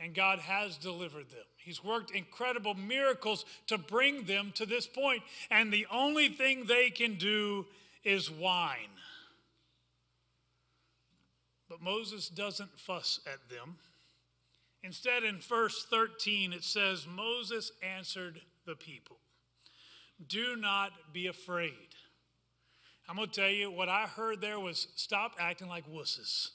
And 0.00 0.14
God 0.14 0.40
has 0.40 0.76
delivered 0.76 1.30
them. 1.30 1.44
He's 1.56 1.84
worked 1.84 2.10
incredible 2.10 2.74
miracles 2.74 3.44
to 3.68 3.78
bring 3.78 4.24
them 4.24 4.52
to 4.56 4.66
this 4.66 4.88
point. 4.88 5.22
And 5.48 5.72
the 5.72 5.86
only 5.92 6.28
thing 6.28 6.64
they 6.64 6.90
can 6.90 7.14
do 7.14 7.66
is 8.02 8.28
whine. 8.28 8.90
But 11.72 11.80
Moses 11.80 12.28
doesn't 12.28 12.78
fuss 12.78 13.18
at 13.26 13.48
them. 13.48 13.76
Instead, 14.82 15.24
in 15.24 15.38
verse 15.38 15.86
13, 15.88 16.52
it 16.52 16.64
says, 16.64 17.06
Moses 17.06 17.72
answered 17.82 18.42
the 18.66 18.74
people, 18.74 19.16
Do 20.28 20.54
not 20.54 20.92
be 21.14 21.28
afraid. 21.28 21.72
I'm 23.08 23.16
going 23.16 23.30
to 23.30 23.40
tell 23.40 23.48
you 23.48 23.70
what 23.70 23.88
I 23.88 24.02
heard 24.02 24.42
there 24.42 24.60
was 24.60 24.88
stop 24.96 25.36
acting 25.40 25.66
like 25.66 25.90
wusses. 25.90 26.50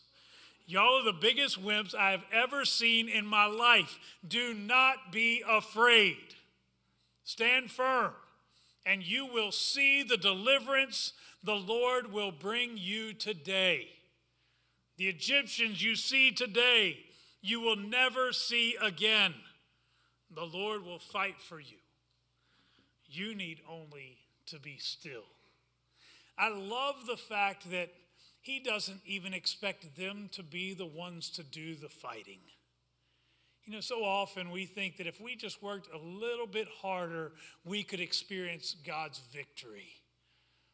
Y'all 0.68 1.02
are 1.02 1.04
the 1.04 1.14
biggest 1.14 1.60
wimps 1.66 1.96
I 1.96 2.12
have 2.12 2.26
ever 2.32 2.64
seen 2.64 3.10
in 3.10 3.26
my 3.26 3.48
life. 3.48 3.98
Do 4.28 4.54
not 4.54 5.12
be 5.12 5.44
afraid. 5.50 6.36
Stand 7.24 7.72
firm, 7.72 8.12
and 8.86 9.02
you 9.02 9.26
will 9.26 9.52
see 9.52 10.04
the 10.04 10.18
deliverance 10.18 11.14
the 11.44 11.56
Lord 11.56 12.14
will 12.14 12.32
bring 12.32 12.74
you 12.76 13.14
today. 13.14 13.88
The 14.98 15.08
Egyptians 15.08 15.84
you 15.84 15.96
see 15.96 16.32
today, 16.32 16.98
you 17.42 17.62
will 17.62 17.76
never 17.76 18.34
see 18.34 18.76
again. 18.82 19.34
The 20.34 20.44
Lord 20.46 20.84
will 20.84 21.00
fight 21.00 21.40
for 21.40 21.60
you. 21.60 21.78
You 23.06 23.36
need 23.36 23.62
only 23.70 24.18
to 24.48 24.60
be 24.60 24.78
still. 24.80 25.26
I 26.38 26.50
love 26.50 27.06
the 27.08 27.18
fact 27.18 27.70
that 27.72 27.90
he 28.42 28.60
doesn't 28.60 29.02
even 29.06 29.34
expect 29.34 29.96
them 29.96 30.30
to 30.34 30.44
be 30.44 30.74
the 30.74 30.86
ones 30.86 31.30
to 31.32 31.44
do 31.44 31.76
the 31.76 31.90
fighting. 31.90 32.40
You 33.66 33.74
know, 33.74 33.82
so 33.82 34.04
often 34.04 34.52
we 34.52 34.66
think 34.66 34.98
that 34.98 35.08
if 35.08 35.20
we 35.20 35.36
just 35.36 35.62
worked 35.62 35.90
a 35.94 35.98
little 35.98 36.48
bit 36.48 36.68
harder, 36.82 37.34
we 37.66 37.84
could 37.84 38.00
experience 38.00 38.76
God's 38.86 39.20
victory. 39.34 39.90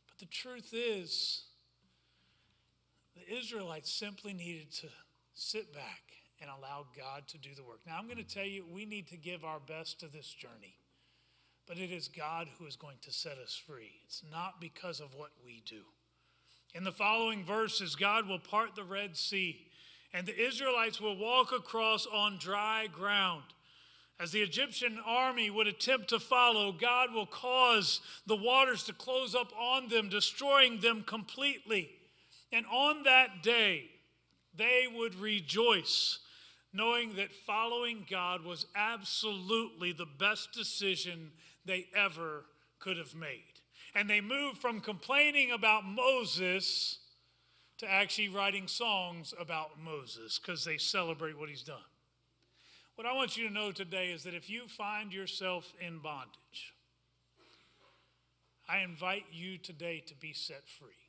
But 0.08 0.20
the 0.20 0.32
truth 0.32 0.74
is, 0.74 1.43
the 3.16 3.38
Israelites 3.38 3.92
simply 3.92 4.34
needed 4.34 4.72
to 4.74 4.88
sit 5.34 5.74
back 5.74 6.02
and 6.42 6.50
allow 6.50 6.86
God 6.98 7.28
to 7.28 7.38
do 7.38 7.50
the 7.56 7.64
work. 7.64 7.80
Now, 7.86 7.98
I'm 7.98 8.06
going 8.06 8.18
to 8.18 8.24
tell 8.24 8.46
you, 8.46 8.66
we 8.70 8.86
need 8.86 9.08
to 9.08 9.18
give 9.18 9.44
our 9.44 9.60
best 9.60 10.00
to 10.00 10.08
this 10.08 10.28
journey, 10.34 10.76
but 11.68 11.78
it 11.78 11.92
is 11.92 12.08
God 12.08 12.48
who 12.58 12.66
is 12.66 12.76
going 12.76 12.98
to 13.02 13.12
set 13.12 13.38
us 13.38 13.56
free. 13.56 14.02
It's 14.06 14.24
not 14.32 14.60
because 14.60 15.00
of 15.00 15.14
what 15.16 15.32
we 15.46 15.64
do. 15.66 15.84
In 16.74 16.84
the 16.84 16.92
following 16.92 17.46
verses, 17.46 17.96
God 17.96 18.28
will 18.28 18.40
part 18.40 18.76
the 18.76 18.84
Red 18.84 19.16
Sea, 19.16 19.68
and 20.12 20.28
the 20.28 20.40
Israelites 20.40 21.00
will 21.00 21.18
walk 21.18 21.52
across 21.52 22.06
on 22.06 22.38
dry 22.40 22.88
ground. 22.92 23.44
As 24.20 24.32
the 24.32 24.42
Egyptian 24.42 25.00
army 25.06 25.50
would 25.50 25.68
attempt 25.68 26.10
to 26.10 26.20
follow, 26.20 26.72
God 26.72 27.14
will 27.14 27.26
cause 27.26 28.02
the 28.26 28.36
waters 28.36 28.84
to 28.84 28.94
close 28.94 29.34
up 29.36 29.52
on 29.60 29.90
them, 29.90 30.10
destroying 30.10 30.82
them 30.82 31.04
completely. 31.06 31.92
And 32.54 32.68
on 32.68 33.04
that 33.04 33.42
day, 33.42 33.90
they 34.56 34.86
would 34.96 35.16
rejoice, 35.16 36.20
knowing 36.72 37.16
that 37.16 37.34
following 37.34 38.06
God 38.10 38.44
was 38.44 38.68
absolutely 38.76 39.92
the 39.92 40.06
best 40.06 40.54
decision 40.54 41.32
they 41.66 41.88
ever 41.96 42.46
could 42.80 42.98
have 42.98 43.16
made. 43.16 43.42
And 43.96 44.08
they 44.08 44.22
moved 44.22 44.60
from 44.60 44.82
complaining 44.82 45.52
about 45.52 45.84
Moses 45.84 47.00
to 47.80 47.92
actually 47.92 48.30
writing 48.30 48.68
songs 48.68 49.34
about 49.40 49.82
Moses 49.84 50.38
because 50.40 50.64
they 50.64 50.78
celebrate 50.78 51.38
what 51.38 51.50
he's 51.50 51.64
done. 51.64 51.78
What 52.96 53.08
I 53.08 53.14
want 53.14 53.36
you 53.36 53.48
to 53.48 53.54
know 53.54 53.72
today 53.72 54.12
is 54.12 54.24
that 54.24 54.36
if 54.36 54.48
you 54.48 54.68
find 54.68 55.12
yourself 55.12 55.74
in 55.80 55.98
bondage, 55.98 56.76
I 58.70 58.80
invite 58.80 59.26
you 59.32 59.58
today 59.58 60.04
to 60.06 60.14
be 60.14 60.34
set 60.34 60.70
free. 60.70 61.03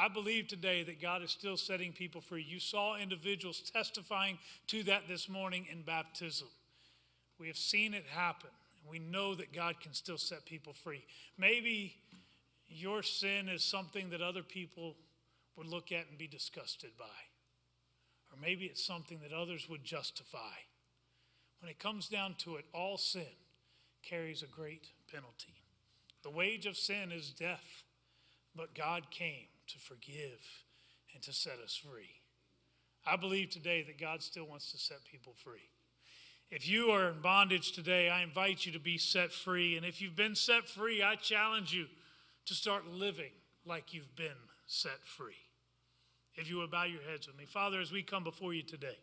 I 0.00 0.08
believe 0.08 0.48
today 0.48 0.82
that 0.84 1.02
God 1.02 1.22
is 1.22 1.30
still 1.30 1.58
setting 1.58 1.92
people 1.92 2.22
free. 2.22 2.42
You 2.42 2.58
saw 2.58 2.96
individuals 2.96 3.60
testifying 3.70 4.38
to 4.68 4.82
that 4.84 5.08
this 5.08 5.28
morning 5.28 5.66
in 5.70 5.82
baptism. 5.82 6.48
We 7.38 7.48
have 7.48 7.58
seen 7.58 7.92
it 7.92 8.06
happen. 8.06 8.48
We 8.90 8.98
know 8.98 9.34
that 9.34 9.52
God 9.52 9.78
can 9.78 9.92
still 9.92 10.16
set 10.16 10.46
people 10.46 10.72
free. 10.72 11.04
Maybe 11.36 11.96
your 12.66 13.02
sin 13.02 13.50
is 13.50 13.62
something 13.62 14.08
that 14.08 14.22
other 14.22 14.42
people 14.42 14.96
would 15.56 15.66
look 15.66 15.92
at 15.92 16.08
and 16.08 16.16
be 16.16 16.26
disgusted 16.26 16.92
by. 16.98 17.04
Or 18.32 18.38
maybe 18.40 18.64
it's 18.64 18.82
something 18.82 19.20
that 19.22 19.36
others 19.36 19.68
would 19.68 19.84
justify. 19.84 20.64
When 21.60 21.70
it 21.70 21.78
comes 21.78 22.08
down 22.08 22.36
to 22.38 22.56
it, 22.56 22.64
all 22.72 22.96
sin 22.96 23.36
carries 24.02 24.42
a 24.42 24.46
great 24.46 24.86
penalty. 25.12 25.60
The 26.22 26.30
wage 26.30 26.64
of 26.64 26.78
sin 26.78 27.12
is 27.12 27.32
death, 27.32 27.82
but 28.56 28.74
God 28.74 29.10
came 29.10 29.48
to 29.72 29.78
forgive 29.78 30.64
and 31.14 31.22
to 31.22 31.32
set 31.32 31.58
us 31.64 31.76
free. 31.76 32.20
I 33.06 33.16
believe 33.16 33.50
today 33.50 33.82
that 33.82 33.98
God 33.98 34.22
still 34.22 34.46
wants 34.46 34.70
to 34.72 34.78
set 34.78 34.98
people 35.10 35.34
free. 35.42 35.70
If 36.50 36.68
you 36.68 36.90
are 36.90 37.08
in 37.10 37.20
bondage 37.20 37.72
today, 37.72 38.10
I 38.10 38.22
invite 38.22 38.66
you 38.66 38.72
to 38.72 38.80
be 38.80 38.98
set 38.98 39.32
free. 39.32 39.76
And 39.76 39.86
if 39.86 40.02
you've 40.02 40.16
been 40.16 40.34
set 40.34 40.68
free, 40.68 41.02
I 41.02 41.14
challenge 41.14 41.72
you 41.72 41.86
to 42.46 42.54
start 42.54 42.86
living 42.88 43.30
like 43.64 43.94
you've 43.94 44.16
been 44.16 44.48
set 44.66 45.04
free. 45.04 45.46
If 46.34 46.50
you 46.50 46.58
would 46.58 46.70
bow 46.70 46.84
your 46.84 47.02
heads 47.02 47.26
with 47.26 47.38
me. 47.38 47.44
Father, 47.44 47.80
as 47.80 47.92
we 47.92 48.02
come 48.02 48.24
before 48.24 48.52
you 48.52 48.62
today, 48.62 48.98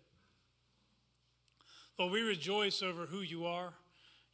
Lord, 1.98 2.12
we 2.12 2.22
rejoice 2.22 2.82
over 2.84 3.06
who 3.06 3.22
you 3.22 3.46
are, 3.46 3.74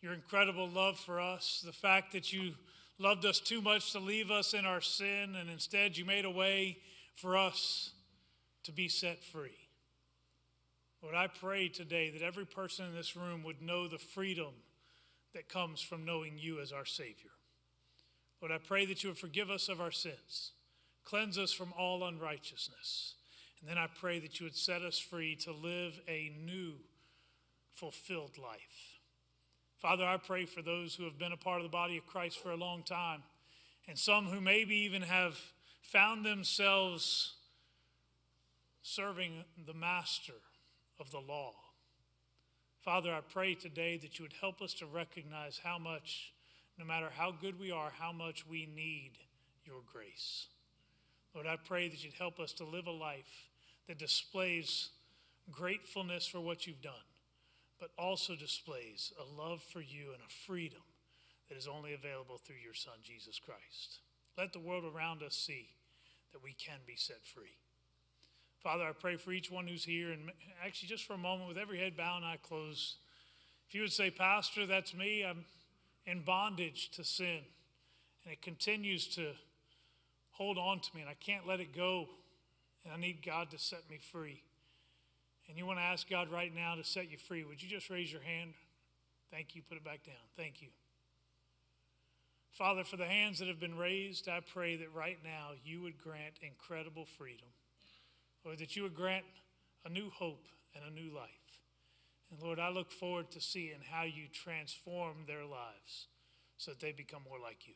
your 0.01 0.13
incredible 0.13 0.67
love 0.67 0.97
for 0.97 1.19
us, 1.19 1.63
the 1.65 1.71
fact 1.71 2.11
that 2.13 2.33
you 2.33 2.53
loved 2.99 3.25
us 3.25 3.39
too 3.39 3.61
much 3.61 3.91
to 3.91 3.99
leave 3.99 4.31
us 4.31 4.53
in 4.53 4.65
our 4.65 4.81
sin, 4.81 5.35
and 5.35 5.49
instead 5.49 5.97
you 5.97 6.05
made 6.05 6.25
a 6.25 6.31
way 6.31 6.77
for 7.15 7.37
us 7.37 7.91
to 8.63 8.71
be 8.71 8.87
set 8.87 9.23
free. 9.23 9.57
Lord, 11.01 11.15
I 11.15 11.27
pray 11.27 11.67
today 11.67 12.11
that 12.11 12.21
every 12.21 12.45
person 12.45 12.85
in 12.85 12.95
this 12.95 13.15
room 13.15 13.43
would 13.43 13.61
know 13.61 13.87
the 13.87 13.97
freedom 13.97 14.53
that 15.33 15.49
comes 15.49 15.81
from 15.81 16.05
knowing 16.05 16.37
you 16.37 16.61
as 16.61 16.71
our 16.71 16.85
Savior. 16.85 17.31
Lord, 18.41 18.53
I 18.53 18.57
pray 18.57 18.85
that 18.85 19.03
you 19.03 19.09
would 19.09 19.17
forgive 19.17 19.49
us 19.49 19.67
of 19.67 19.81
our 19.81 19.91
sins, 19.91 20.51
cleanse 21.03 21.37
us 21.37 21.51
from 21.51 21.73
all 21.77 22.05
unrighteousness, 22.05 23.15
And 23.63 23.69
then 23.69 23.77
I 23.77 23.87
pray 23.87 24.19
that 24.19 24.41
you 24.41 24.45
would 24.45 24.57
set 24.57 24.81
us 24.81 24.99
free 24.99 25.37
to 25.37 25.53
live 25.53 26.01
a 26.05 26.33
new, 26.45 26.73
fulfilled 27.71 28.37
life. 28.37 28.99
Father, 29.83 30.05
I 30.05 30.15
pray 30.15 30.45
for 30.45 30.61
those 30.61 30.95
who 30.95 31.03
have 31.03 31.19
been 31.19 31.33
a 31.33 31.37
part 31.37 31.57
of 31.57 31.63
the 31.63 31.69
body 31.69 31.97
of 31.97 32.07
Christ 32.07 32.39
for 32.41 32.51
a 32.51 32.55
long 32.55 32.83
time, 32.83 33.21
and 33.85 33.99
some 33.99 34.27
who 34.27 34.39
maybe 34.39 34.77
even 34.77 35.01
have 35.01 35.37
found 35.81 36.25
themselves 36.25 37.33
serving 38.81 39.43
the 39.65 39.73
master 39.73 40.35
of 41.01 41.11
the 41.11 41.19
law. 41.19 41.51
Father, 42.79 43.13
I 43.13 43.19
pray 43.19 43.55
today 43.55 43.97
that 43.97 44.17
you 44.17 44.23
would 44.23 44.35
help 44.39 44.61
us 44.61 44.73
to 44.75 44.85
recognize 44.85 45.59
how 45.61 45.77
much, 45.77 46.31
no 46.79 46.85
matter 46.85 47.09
how 47.13 47.33
good 47.33 47.59
we 47.59 47.69
are, 47.69 47.91
how 47.99 48.13
much 48.13 48.47
we 48.49 48.69
need 48.73 49.11
your 49.65 49.81
grace. 49.91 50.47
Lord, 51.35 51.45
I 51.45 51.57
pray 51.57 51.89
that 51.89 52.01
you'd 52.05 52.13
help 52.13 52.39
us 52.39 52.53
to 52.53 52.63
live 52.63 52.87
a 52.87 52.91
life 52.91 53.49
that 53.89 53.97
displays 53.97 54.91
gratefulness 55.51 56.25
for 56.25 56.39
what 56.39 56.65
you've 56.67 56.81
done, 56.81 56.93
but 57.83 57.91
also 58.01 58.33
displays 58.33 59.11
a 59.19 59.41
love 59.41 59.61
for 59.61 59.81
you 59.81 60.13
and 60.13 60.21
a 60.25 60.33
freedom 60.47 60.79
that 61.49 61.57
is 61.57 61.67
only 61.67 61.93
available 61.93 62.37
through 62.37 62.55
your 62.63 62.73
Son, 62.73 62.93
Jesus 63.03 63.41
Christ. 63.43 63.99
Let 64.37 64.53
the 64.53 64.59
world 64.59 64.85
around 64.85 65.21
us 65.21 65.35
see 65.35 65.67
that 66.31 66.41
we 66.41 66.53
can 66.53 66.77
be 66.87 66.95
set 66.95 67.25
free. 67.25 67.57
Father, 68.61 68.85
I 68.85 68.93
pray 68.93 69.17
for 69.17 69.33
each 69.33 69.51
one 69.51 69.67
who's 69.67 69.83
here, 69.83 70.13
and 70.13 70.31
actually, 70.63 70.87
just 70.87 71.03
for 71.03 71.15
a 71.15 71.17
moment, 71.17 71.49
with 71.49 71.57
every 71.57 71.77
head 71.77 71.97
bowed 71.97 72.15
and 72.15 72.25
eye 72.25 72.37
closed, 72.41 72.95
if 73.67 73.75
you 73.75 73.81
would 73.81 73.91
say, 73.91 74.09
Pastor, 74.09 74.65
that's 74.65 74.93
me, 74.93 75.25
I'm 75.25 75.43
in 76.05 76.21
bondage 76.21 76.89
to 76.91 77.03
sin, 77.03 77.39
and 78.23 78.31
it 78.31 78.41
continues 78.41 79.07
to 79.15 79.33
hold 80.31 80.57
on 80.57 80.79
to 80.79 80.89
me, 80.95 81.01
and 81.01 81.09
I 81.09 81.15
can't 81.15 81.45
let 81.45 81.59
it 81.59 81.75
go, 81.75 82.07
and 82.85 82.93
I 82.93 82.97
need 82.97 83.25
God 83.25 83.51
to 83.51 83.57
set 83.57 83.89
me 83.89 83.97
free. 83.97 84.41
And 85.47 85.57
you 85.57 85.65
want 85.65 85.79
to 85.79 85.83
ask 85.83 86.09
God 86.09 86.29
right 86.31 86.53
now 86.53 86.75
to 86.75 86.83
set 86.83 87.11
you 87.11 87.17
free, 87.17 87.43
would 87.43 87.61
you 87.61 87.69
just 87.69 87.89
raise 87.89 88.11
your 88.11 88.21
hand? 88.21 88.53
Thank 89.31 89.55
you. 89.55 89.61
Put 89.67 89.77
it 89.77 89.83
back 89.83 90.03
down. 90.03 90.15
Thank 90.37 90.61
you. 90.61 90.69
Father, 92.51 92.83
for 92.83 92.97
the 92.97 93.05
hands 93.05 93.39
that 93.39 93.47
have 93.47 93.59
been 93.59 93.77
raised, 93.77 94.29
I 94.29 94.39
pray 94.39 94.75
that 94.77 94.93
right 94.93 95.17
now 95.23 95.51
you 95.65 95.81
would 95.81 95.97
grant 95.97 96.35
incredible 96.41 97.05
freedom. 97.17 97.47
Lord, 98.45 98.59
that 98.59 98.75
you 98.75 98.83
would 98.83 98.95
grant 98.95 99.25
a 99.85 99.89
new 99.89 100.09
hope 100.11 100.45
and 100.75 100.83
a 100.85 100.93
new 100.93 101.13
life. 101.13 101.29
And 102.29 102.41
Lord, 102.41 102.59
I 102.59 102.69
look 102.69 102.91
forward 102.91 103.31
to 103.31 103.41
seeing 103.41 103.79
how 103.91 104.03
you 104.03 104.27
transform 104.31 105.25
their 105.27 105.45
lives 105.45 106.07
so 106.57 106.71
that 106.71 106.79
they 106.79 106.91
become 106.91 107.21
more 107.27 107.39
like 107.39 107.67
you. 107.67 107.73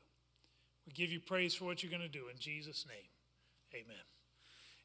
We 0.85 0.93
give 0.93 1.11
you 1.11 1.19
praise 1.19 1.53
for 1.55 1.65
what 1.65 1.83
you're 1.83 1.91
going 1.91 2.01
to 2.01 2.07
do. 2.07 2.27
In 2.31 2.39
Jesus' 2.39 2.85
name, 2.87 3.09
amen. 3.73 4.16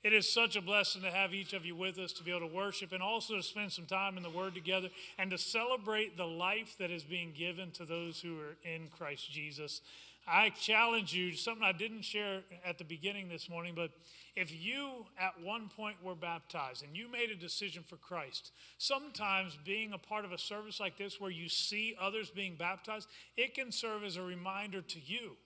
It 0.02 0.12
is 0.12 0.28
such 0.28 0.56
a 0.56 0.60
blessing 0.60 1.02
to 1.02 1.10
have 1.12 1.32
each 1.32 1.52
of 1.52 1.64
you 1.64 1.76
with 1.76 1.96
us 1.96 2.12
to 2.14 2.24
be 2.24 2.32
able 2.32 2.48
to 2.48 2.54
worship 2.54 2.90
and 2.90 3.02
also 3.02 3.36
to 3.36 3.42
spend 3.42 3.70
some 3.70 3.86
time 3.86 4.16
in 4.16 4.24
the 4.24 4.30
Word 4.30 4.52
together 4.52 4.88
and 5.16 5.30
to 5.30 5.38
celebrate 5.38 6.16
the 6.16 6.26
life 6.26 6.76
that 6.78 6.90
is 6.90 7.04
being 7.04 7.32
given 7.36 7.70
to 7.72 7.84
those 7.84 8.20
who 8.20 8.36
are 8.40 8.56
in 8.64 8.88
Christ 8.88 9.30
Jesus. 9.30 9.80
I 10.26 10.50
challenge 10.50 11.14
you, 11.14 11.30
to 11.30 11.36
something 11.36 11.62
I 11.62 11.72
didn't 11.72 12.02
share 12.02 12.42
at 12.64 12.78
the 12.78 12.84
beginning 12.84 13.28
this 13.28 13.48
morning, 13.48 13.74
but 13.76 13.90
if 14.34 14.52
you 14.52 15.06
at 15.20 15.40
one 15.40 15.68
point 15.68 15.96
were 16.02 16.14
baptized 16.16 16.82
and 16.82 16.96
you 16.96 17.10
made 17.10 17.30
a 17.30 17.36
decision 17.36 17.84
for 17.86 17.96
Christ, 17.96 18.50
sometimes 18.78 19.56
being 19.64 19.92
a 19.92 19.98
part 19.98 20.24
of 20.24 20.32
a 20.32 20.38
service 20.38 20.80
like 20.80 20.96
this 20.96 21.20
where 21.20 21.30
you 21.30 21.48
see 21.48 21.96
others 22.00 22.30
being 22.30 22.56
baptized, 22.56 23.08
it 23.36 23.54
can 23.54 23.70
serve 23.70 24.02
as 24.02 24.16
a 24.16 24.22
reminder 24.22 24.80
to 24.80 24.98
you 25.04 25.36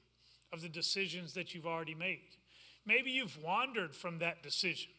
of 0.51 0.63
the 0.63 0.69
decisions 0.69 1.35
that 1.35 1.55
you've 1.55 1.67
already 1.67 1.95
made. 1.95 2.36
Maybe 2.87 3.11
you've 3.11 3.43
wandered 3.43 3.95
from 3.95 4.19
that 4.19 4.43
decision. 4.43 4.93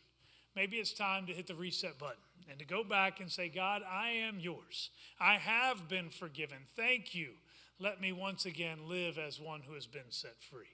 Maybe 0.56 0.78
it's 0.78 0.94
time 0.94 1.26
to 1.28 1.34
hit 1.34 1.48
the 1.48 1.56
reset 1.56 1.98
button 1.98 2.18
and 2.50 2.60
to 2.60 2.66
go 2.66 2.84
back 2.84 3.20
and 3.20 3.32
say, 3.32 3.50
God, 3.50 3.82
I 3.90 4.10
am 4.10 4.40
yours. 4.40 4.90
I 5.20 5.36
have 5.36 5.88
been 5.88 6.10
forgiven. 6.10 6.60
Thank 6.76 7.16
you 7.16 7.30
let 7.80 8.02
me 8.02 8.12
once 8.12 8.46
again 8.46 8.80
live 8.88 9.18
as 9.18 9.40
one 9.40 9.62
who 9.62 9.76
has 9.76 9.86
been 9.86 10.10
set 10.10 10.42
free. 10.42 10.74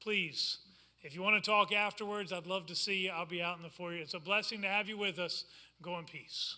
Please, 0.00 0.58
if 1.02 1.14
you 1.14 1.22
want 1.22 1.42
to 1.42 1.50
talk 1.50 1.72
afterwards, 1.72 2.32
I'd 2.32 2.46
love 2.46 2.66
to 2.66 2.74
see 2.74 3.04
you. 3.04 3.10
I'll 3.10 3.26
be 3.26 3.42
out 3.42 3.58
in 3.58 3.62
the 3.62 3.68
foyer. 3.68 3.96
It's 3.96 4.14
a 4.14 4.18
blessing 4.18 4.62
to 4.62 4.68
have 4.68 4.88
you 4.88 4.96
with 4.96 5.18
us. 5.18 5.44
Go 5.82 5.98
in 5.98 6.06
peace. 6.06 6.56